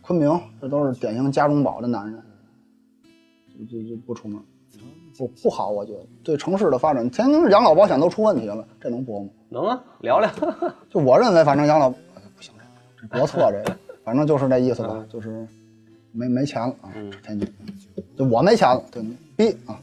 [0.00, 0.28] 昆明，
[0.60, 2.20] 这都是典型家中宝的男人，
[3.56, 4.42] 就就就不出门，
[5.16, 9.30] 不不好，我觉得对城市的发展，天津养老保险都出问题了，这能播吗？
[9.50, 10.28] 能啊，聊聊。
[10.90, 12.52] 就我认为，反正养老哎不行，
[13.00, 15.46] 这国策这个，反正就是这意思吧，就是
[16.10, 16.90] 没没钱了啊，
[17.22, 17.54] 天津，
[18.22, 19.74] 就我没钱了，对你逼啊，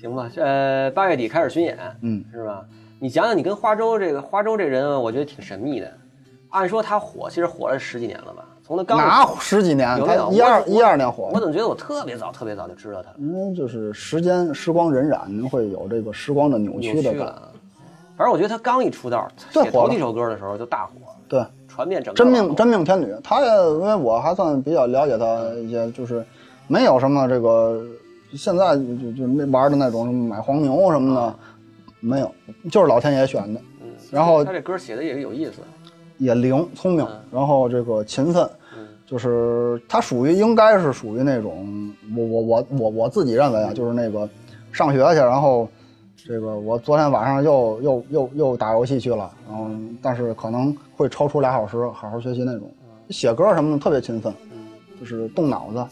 [0.00, 2.64] 行吧，呃，八月底开始巡演，嗯，是吧？
[2.98, 5.92] 你讲讲你跟花粥这个花粥这人啊，我觉得挺神秘的。
[6.50, 8.44] 按说他火，其实火了十几年了吧？
[8.64, 9.98] 从他刚哪十几年？
[9.98, 13.16] 有没有他一二一二年火我，怎么觉得我特别早、特别早就知道他了？
[13.18, 17.34] 因为就是时间时光荏苒，会有这个时光的扭扭曲的感。
[18.16, 20.92] 反正我觉得他刚一出道，写头几首歌的时候就大火，
[21.28, 21.44] 对。
[21.68, 26.24] 传遍整个真命真命天女，他也因为我还算比较了解他一些，就是
[26.68, 27.84] 没有什么这个
[28.34, 31.34] 现在就就那玩的那种什么买黄牛什么的，
[32.00, 32.30] 没有，
[32.70, 35.62] 就是老天爷选的，嗯，然后他这歌写的也有意思，
[36.18, 38.86] 也灵聪明，然后这个勤奋，嗯。
[39.06, 44.28] 就是他属于应该是属于那种我我我我我自己认为啊，就是那个
[44.72, 45.68] 上学去，然后
[46.16, 49.70] 这个我昨天晚上又又又又打游戏去了，然后
[50.02, 52.68] 但是可能会抽出俩小时好好学习那种，
[53.10, 54.34] 写歌什么的特别勤奋，
[54.98, 55.86] 就是动脑子，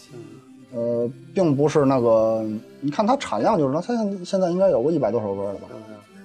[0.75, 2.45] 呃，并不是那个
[2.81, 5.68] 你看他产量就是他现在现在应该有个一百多首歌了吧？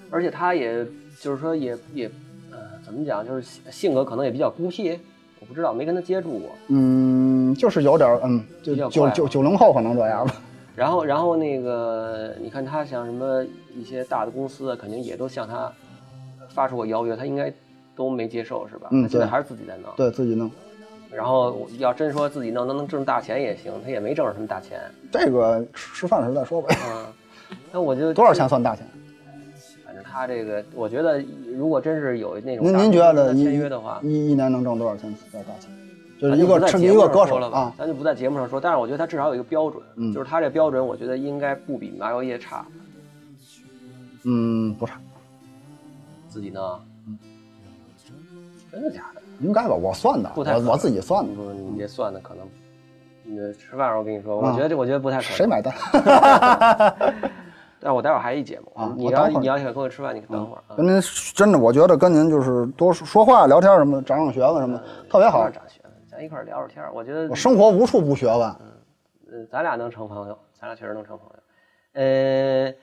[0.10, 0.84] 而且他也
[1.22, 2.08] 就是说也也
[2.52, 5.00] 呃怎么讲，就是性性格可能也比较孤僻，
[5.40, 6.50] 我不知道没跟他接触过。
[6.70, 10.42] 嗯，就是有点嗯，就九九九零后可能这样吧。
[10.76, 13.46] 然后，然后那个，你看他像什么
[13.76, 15.72] 一些大的公司啊，肯定也都向他
[16.48, 17.54] 发出过邀约，他应该
[17.96, 18.88] 都没接受，是吧？
[18.92, 19.92] 嗯现在还是自己在弄。
[19.96, 20.50] 对自己弄。
[21.12, 24.80] 然后要真说自己弄能能挣大钱也行，他也没挣着什么大钱。
[25.12, 26.76] 这个吃饭的时候再说吧。
[26.88, 27.06] 嗯，
[27.72, 28.48] 那我就 多少钱？
[28.48, 28.86] 算大钱？
[29.86, 31.20] 反正他这个，我觉得
[31.56, 35.70] 如果真是有那种您觉得签约的话，一一年能挣多少钱算大钱？
[36.22, 38.60] 就是咱一个一个歌手了吧啊，咱就不在节目上说。
[38.60, 42.66] 但是我觉得他至少有一个标准，嗯就是他这标准，我觉得应该不比麻油叶差。
[44.26, 45.00] 嗯，不差，
[46.28, 46.80] 自己呢？
[48.70, 49.19] 真的假的？
[49.40, 49.74] 应该吧？
[49.74, 52.48] 我算的，我我自己算的，不，你这算的可能，
[53.24, 55.32] 你吃饭时候我跟你说，啊我觉得这我觉得不太可能。
[55.32, 55.74] 谁买单？
[57.82, 60.76] 但我待会儿还一节目啊你要你要想跟我吃饭，你等会儿啊。
[60.76, 61.02] 跟您
[61.34, 65.50] 真的，我觉得跟您就是多说说话、聊天什么的，长长学问什么的，特别好。
[65.50, 66.92] 长学问，咱一块儿聊会儿天儿。
[66.94, 68.42] 我觉得我生活无处不学问。
[69.32, 71.36] 呃，咱俩能成朋友，咱俩确实能成朋友。
[71.94, 72.74] 呃，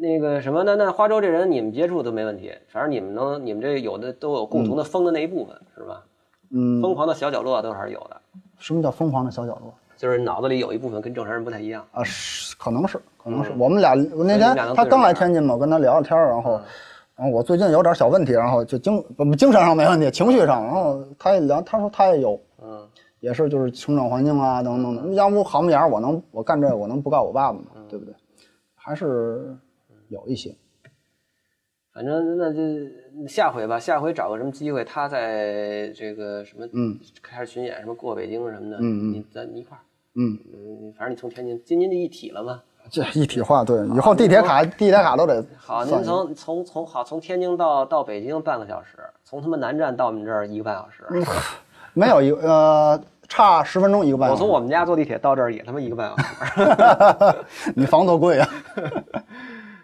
[0.00, 0.74] 那个什么那？
[0.76, 6.02] 那花粥这人你们接触都没问题，反正你们能，你们这有的都有共同的疯的那一部分，是吧？
[6.50, 8.16] 嗯，疯狂的小角落都还是有的，
[8.58, 11.84] 什么叫疯狂的小角落就是脑子里有一部分跟正常人不太一样。
[11.92, 12.02] 啊？
[12.04, 13.50] 是，可能是，可能是。
[13.58, 16.60] 我们俩我那天他刚来天津嘛，我跟他聊聊天儿，然后，
[17.16, 19.04] 然后我最近有点小问题，然后就精
[19.36, 22.86] 精神上没问题，情绪上，然后他也聊，他说他也有，嗯，
[23.18, 25.12] 也是就是成长环境啊等等等。
[25.14, 27.64] 要不好么眼儿，我能我干这个我能不告我爸爸吗？
[27.74, 28.14] 嗯对不对？
[28.76, 29.56] 还是
[30.08, 30.54] 有一些。
[31.92, 32.60] 反正那就
[33.26, 39.80] 下回吧，下回找个什么机会，他在这个什么，嗯，开始巡演，什么过北京什么的，嗯嗯你咱一块儿，
[40.14, 42.62] 嗯，嗯，反正你从天津，津津就一体了嘛。
[42.90, 51.04] 这一体化，对，以后地铁卡地铁卡都得好，您从从从好从天津到到北京半个小时，从他妈南站到我们这儿一个半小时。
[51.92, 54.40] 没有一个呃差十分钟一个半小时。
[54.40, 57.44] 我从我们家坐地铁到这儿也他妈一个半小时。
[57.74, 58.48] 你房多贵啊！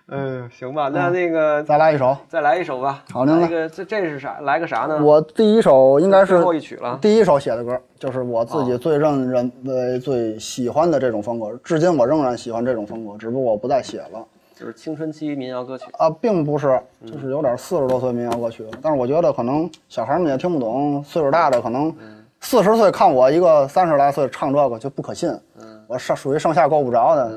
[0.08, 3.02] 嗯，行吧，那那个再来一首，再来一首吧。
[3.10, 4.38] 好您来来一个这这是啥？
[4.42, 5.02] 来个啥呢？
[5.02, 6.98] 我第一首应该是最是后一曲了。
[7.00, 14.22] 第一首写的歌，就是我自哦己最认认为最喜欢的这种风格，至今我仍然喜欢这种风格，只不过我不再写了
[14.54, 15.86] 就是青春期民谣歌曲。
[15.98, 18.70] 啊，并不是，嗯就是有点四十多岁民谣歌曲了。
[18.82, 27.30] 但是我觉得可能小孩们也听不懂，岁数大的可能嗯四十岁看我一个三十来岁唱这个就不可信，嗯我上属于上下够不着的，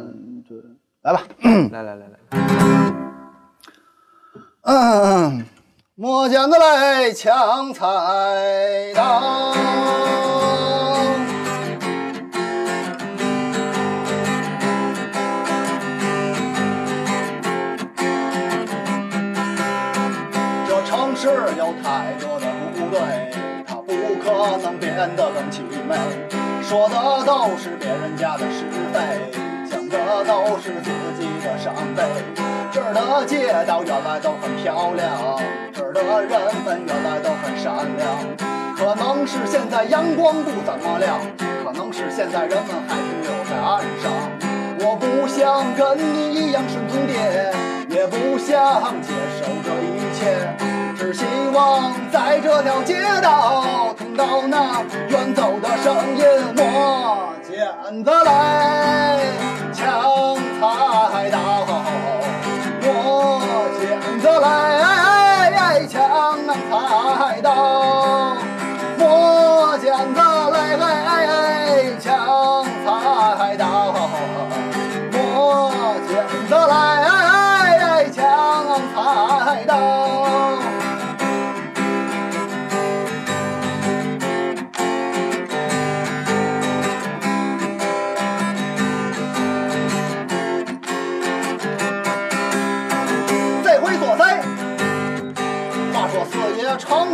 [0.49, 0.55] 就
[1.03, 1.21] 来吧。
[1.71, 2.16] 来来来来，
[4.63, 5.45] 嗯，
[5.95, 7.85] 磨剪子来抢菜
[8.93, 9.53] 刀。
[20.67, 22.99] 这城市有太多的不对，
[23.65, 25.95] 它不可能变得更凄美。
[26.61, 29.31] 说的都是别人家的是非，
[29.89, 32.03] 讲的都是自己的伤悲。
[32.71, 35.39] 这儿的街道原来都很漂亮，
[35.73, 38.47] 这儿的人们原来都很善良。
[38.75, 41.19] 可能是现在阳光不怎么亮，
[41.63, 44.11] 可能是现在人们还停留在岸上。
[44.79, 47.51] 我不想跟你一样顺从爹，
[47.89, 50.47] 也不想接受这一切，
[50.95, 56.23] 只希望在这条街道听到那远走的声音。
[56.57, 59.17] 我剪子来
[59.73, 59.83] 抢
[60.61, 61.65] 菜刀，
[62.83, 62.87] 我
[63.81, 64.96] 剪子来。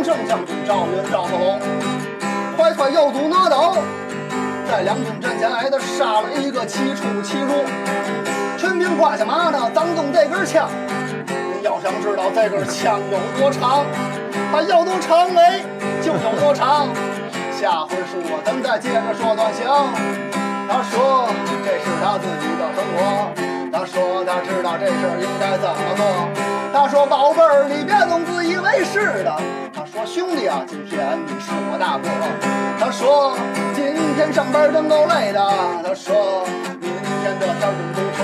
[0.04, 1.58] 爷常胜将军赵云赵子龙，
[2.58, 3.78] 快快右祖哪斗，
[4.70, 7.64] 在两军阵前挨的杀了一个七出七入。
[8.58, 10.68] 全凭挂下马呢，张东这根枪。
[11.26, 13.86] 你要想知道这根枪有多长，
[14.52, 15.62] 它有多长哎，
[16.02, 16.88] 就有多长。
[17.58, 19.64] 下回书我咱再接着说段行。
[20.68, 21.28] 他说
[21.64, 23.32] 这是他自己的生活，
[23.72, 26.04] 他说他知道这事儿应该怎么做。
[26.74, 29.63] 他说宝贝儿，你别总自以为是的。
[29.96, 32.08] 我兄弟啊，今天你是我大哥。
[32.80, 33.36] 他说
[33.74, 35.38] 今天上班真够累的。
[35.86, 36.44] 他说
[36.80, 36.90] 明
[37.22, 38.18] 天这天儿真不错。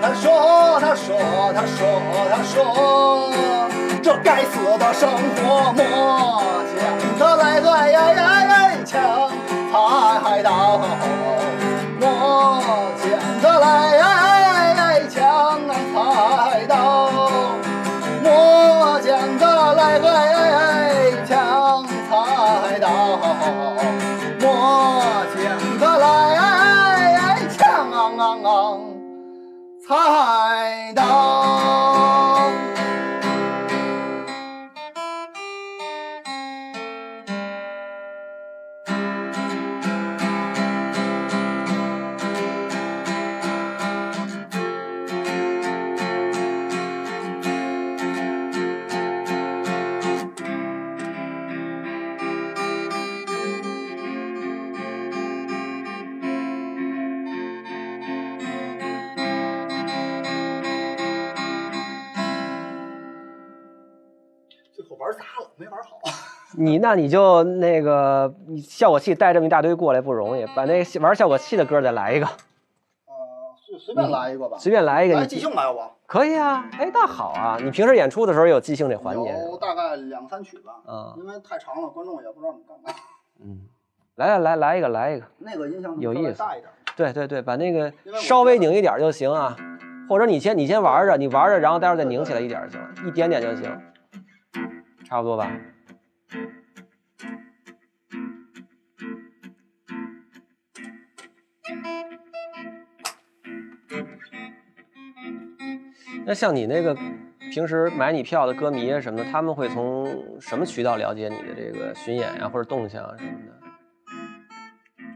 [0.00, 1.06] 他说他说
[1.52, 1.76] 他说
[2.32, 2.54] 他说
[4.02, 6.42] 这该死的生活磨
[6.72, 6.80] 剪
[7.18, 8.94] 子来哎哎哎哎抢
[10.22, 10.80] 菜刀，
[12.00, 12.02] 磨
[13.02, 13.04] 剪
[13.40, 14.33] 子来哎哎哎
[29.86, 31.03] 彩蛋。
[66.56, 72.32] 你那你就那个你效果器带这么一大堆过来不容易，把那玩效果器的歌再来一个，啊，
[73.56, 75.80] 随随便来一个吧，随便来一个，来你即兴来不？
[76.06, 76.68] 可以啊。
[76.78, 81.14] 哎，那好啊，你平时演出的时候有即兴这环节有大概两三曲吧，嗯？
[81.18, 82.98] 因为太长了，观众也不知道你干嘛。
[83.42, 83.60] 嗯，
[84.16, 86.70] 来来来来一个来一个，那个音响有意思大一点。
[86.96, 89.56] 对对对，把那个稍微拧一点就行啊，
[90.08, 93.76] 或者你先你先玩着，你玩着，然后待会儿再拧起来一点就行，一点点就行，
[95.04, 95.50] 差不多吧。
[106.26, 106.96] 那像你那个
[107.52, 113.52] 平时买你票的歌迷啊什么的，他们会从什么渠道了解你的这个巡演呀、或者动向啊什么的？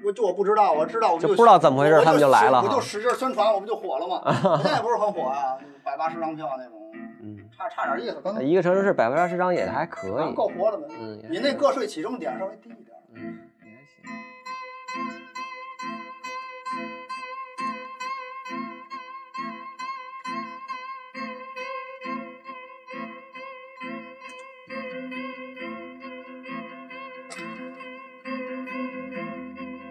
[0.05, 4.21] 我就我不知道，我知道我就不知道怎么回事他们就来了哈我就使劲宣传，我不就火了吗？
[4.27, 7.08] 我现在也不是很火啊， 百八十张票那种，嗯，
[7.57, 10.89] 差差点意思，跟一个城市是百分之二十张也还可以，够活的了。
[10.91, 12.97] 嗯，也你那个税起征点稍微低一点。
[13.15, 14.03] 嗯也还行。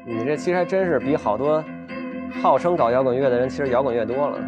[0.05, 1.63] 你这其实还真是比好多
[2.41, 4.39] 号称搞摇滚乐的人，其实摇滚乐多了。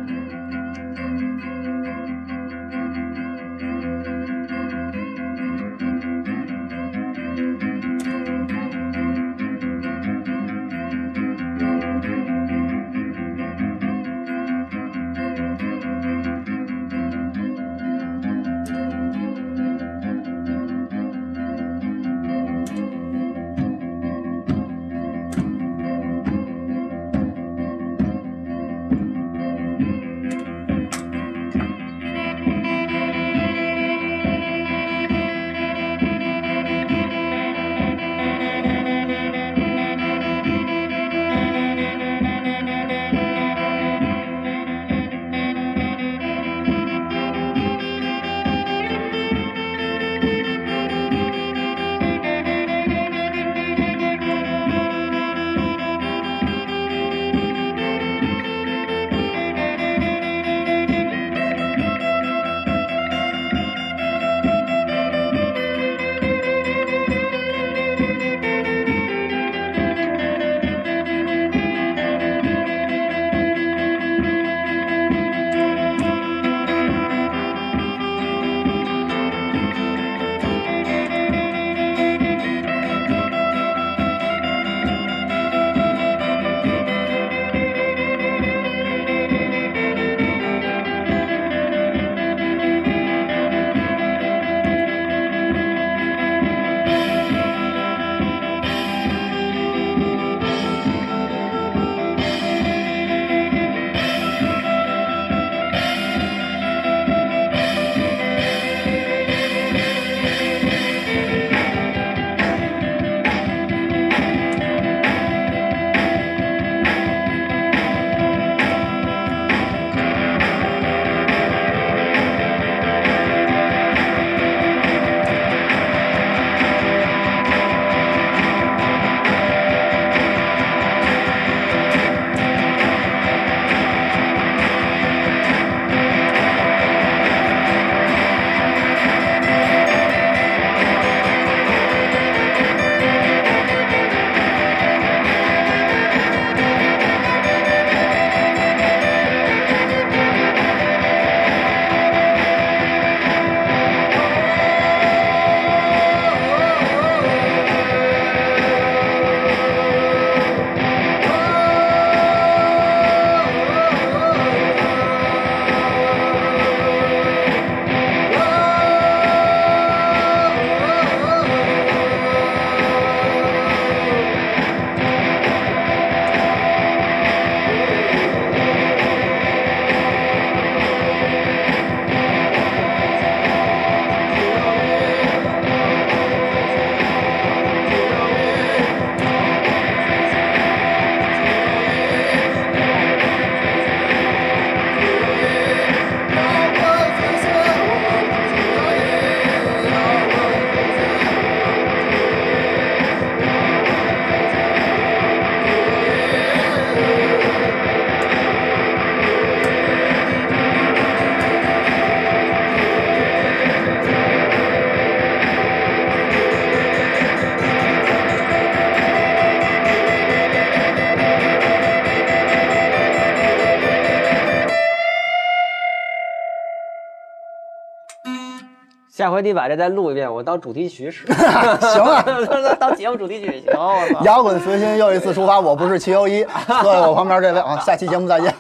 [229.20, 231.28] 下回你把这再录一遍，我当主题曲使。
[231.84, 232.24] 行啊，
[232.80, 233.70] 当节目主题曲行。
[233.74, 234.24] 我操！
[234.24, 236.42] 摇滚随心又一次出发，我不是齐友一，
[236.82, 238.56] 坐在我旁边这位啊，下期节目再见。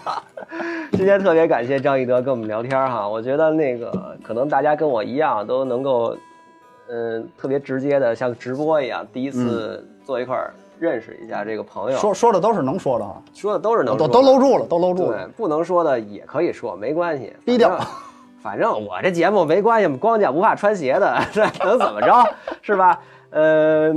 [0.92, 3.90] 今天特别感谢张一德跟我们聊天哈，我觉得那个
[4.22, 6.14] 可能大家跟我一样都能够，
[6.90, 11.98] 嗯，特别直接的像直播一样，第一次坐一块儿认识一下这个朋友。
[11.98, 17.80] 说说的都是能说的啊，说的都是能都说的都搂住了，都搂住对了，，不能说的也可以说，没关系，低调
[18.50, 18.84] 反正。
[18.84, 22.26] 我这节目没关系，光脚不怕穿鞋的，这能怎么着，
[22.64, 23.00] 是吧？
[23.30, 23.94] 呃，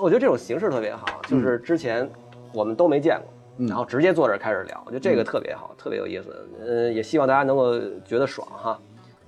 [0.00, 2.08] 我觉得这种形式特别好，就是之前
[2.52, 3.26] 我们都没见过，
[3.58, 6.48] 嗯然后直接坐这儿开始聊，我觉得这个特别好，特别有意思。
[6.64, 8.78] 呃，也希望大家能够觉得爽哈。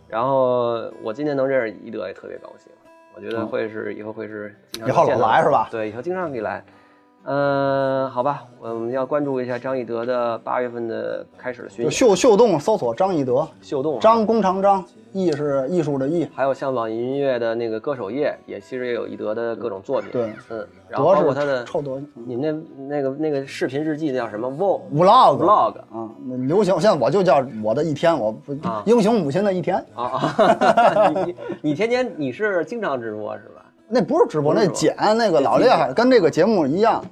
[0.06, 2.70] 然后我今天能认识一德也特别高兴，
[3.16, 4.54] 我觉得会是以后会是
[4.86, 6.64] 以后老来是吧对，以后经常可以来。
[7.24, 20.10] 嗯、好吧，我们要关注一下张艺德的八月份的开始的巡就演秀秀动搜索张艺德，秀动啊，张弓长张，艺是艺术的艺，还有像网易音乐的那个歌手页，也其实也有一德的各种作品。
[20.10, 31.08] 对，嗯，然后包括他的臭德你们那那个那个视频日记那叫什么 vlog vlog 啊，那流行现在我就叫我的一天，我不啊英雄母亲的一天，啊啊！
[31.14, 33.61] 你你你天天你是经常直播是吧？
[33.95, 37.05] 那不是直播，那剪那个老厉害，跟这个节目一样，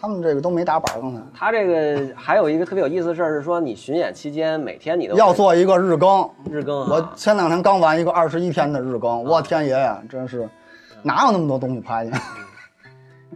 [0.00, 6.88] 他们这个都没打板儿，刚才他这个还有一个特别有意思的事儿是说，你巡演期间每天你都要做一个日更，日更啊。
[6.90, 10.48] 我前两天刚完一个二十一天的日更，我天爷呀，真是
[11.02, 12.12] 哪有那么多东西拍去？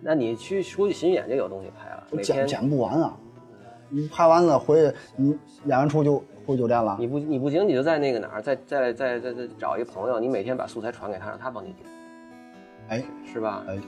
[0.00, 3.16] 那你去出去巡演就有东西拍了，剪剪不完啊！
[3.88, 6.96] 你拍完了回去你演完出就回酒店了。
[7.00, 11.84] 你不你不行，你就在那个哪儿，再再再再再找一个朋友，你每天把素材传给他，让他帮你剪，
[12.88, 13.62] 哎，是吧？
[13.68, 13.78] 哎，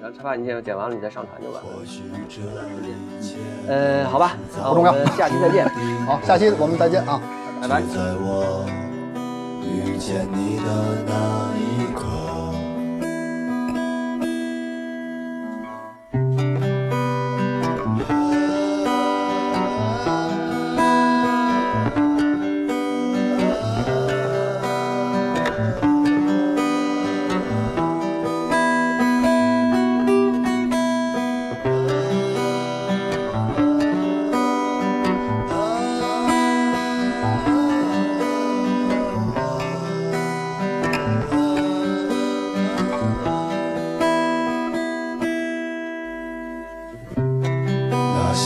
[0.00, 1.68] 然后他把你剪剪完了，你再上传就完了。
[3.68, 5.68] 呃，好吧，啊，不重要下期再见，
[6.06, 7.20] 好，下期我们再见啊！
[7.60, 7.80] 拜拜。
[7.82, 8.64] 在我
[9.62, 12.04] 遇见你的那一刻，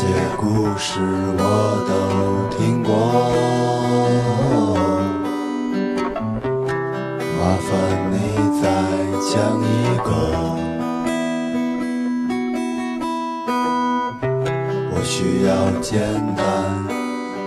[0.00, 0.06] 些
[0.38, 0.46] 故
[0.78, 0.98] 事
[1.36, 1.44] 我
[1.86, 1.92] 都
[2.56, 2.90] 听过，
[7.36, 7.70] 麻烦
[8.10, 8.16] 你
[8.62, 8.64] 再
[9.28, 10.08] 讲一个。
[14.90, 15.50] 我需要
[15.82, 15.92] 简
[16.34, 16.40] 单，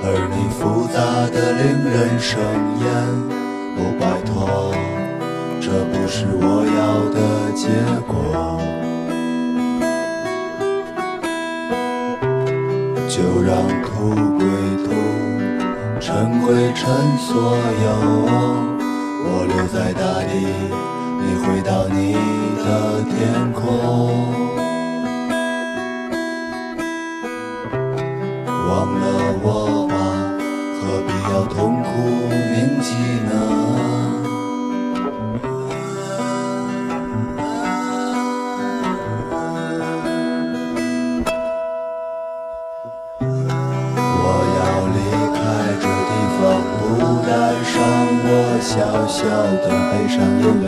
[0.03, 0.61] 而你复
[0.93, 0.95] 杂
[1.33, 2.37] 的令人生
[2.81, 2.85] 厌。
[3.77, 4.31] 哦，拜托，
[5.59, 6.79] 这不是我要
[7.09, 7.17] 的
[7.55, 7.65] 结
[8.05, 8.13] 果。
[13.15, 14.09] 就让土
[14.39, 14.43] 归
[14.83, 14.89] 土，
[15.99, 16.89] 尘归尘，
[17.19, 17.55] 所
[17.85, 17.87] 有
[19.23, 20.33] 我留在大地，
[21.21, 22.13] 你回到你
[22.57, 24.52] 的天空。
[50.23, 50.62] 悲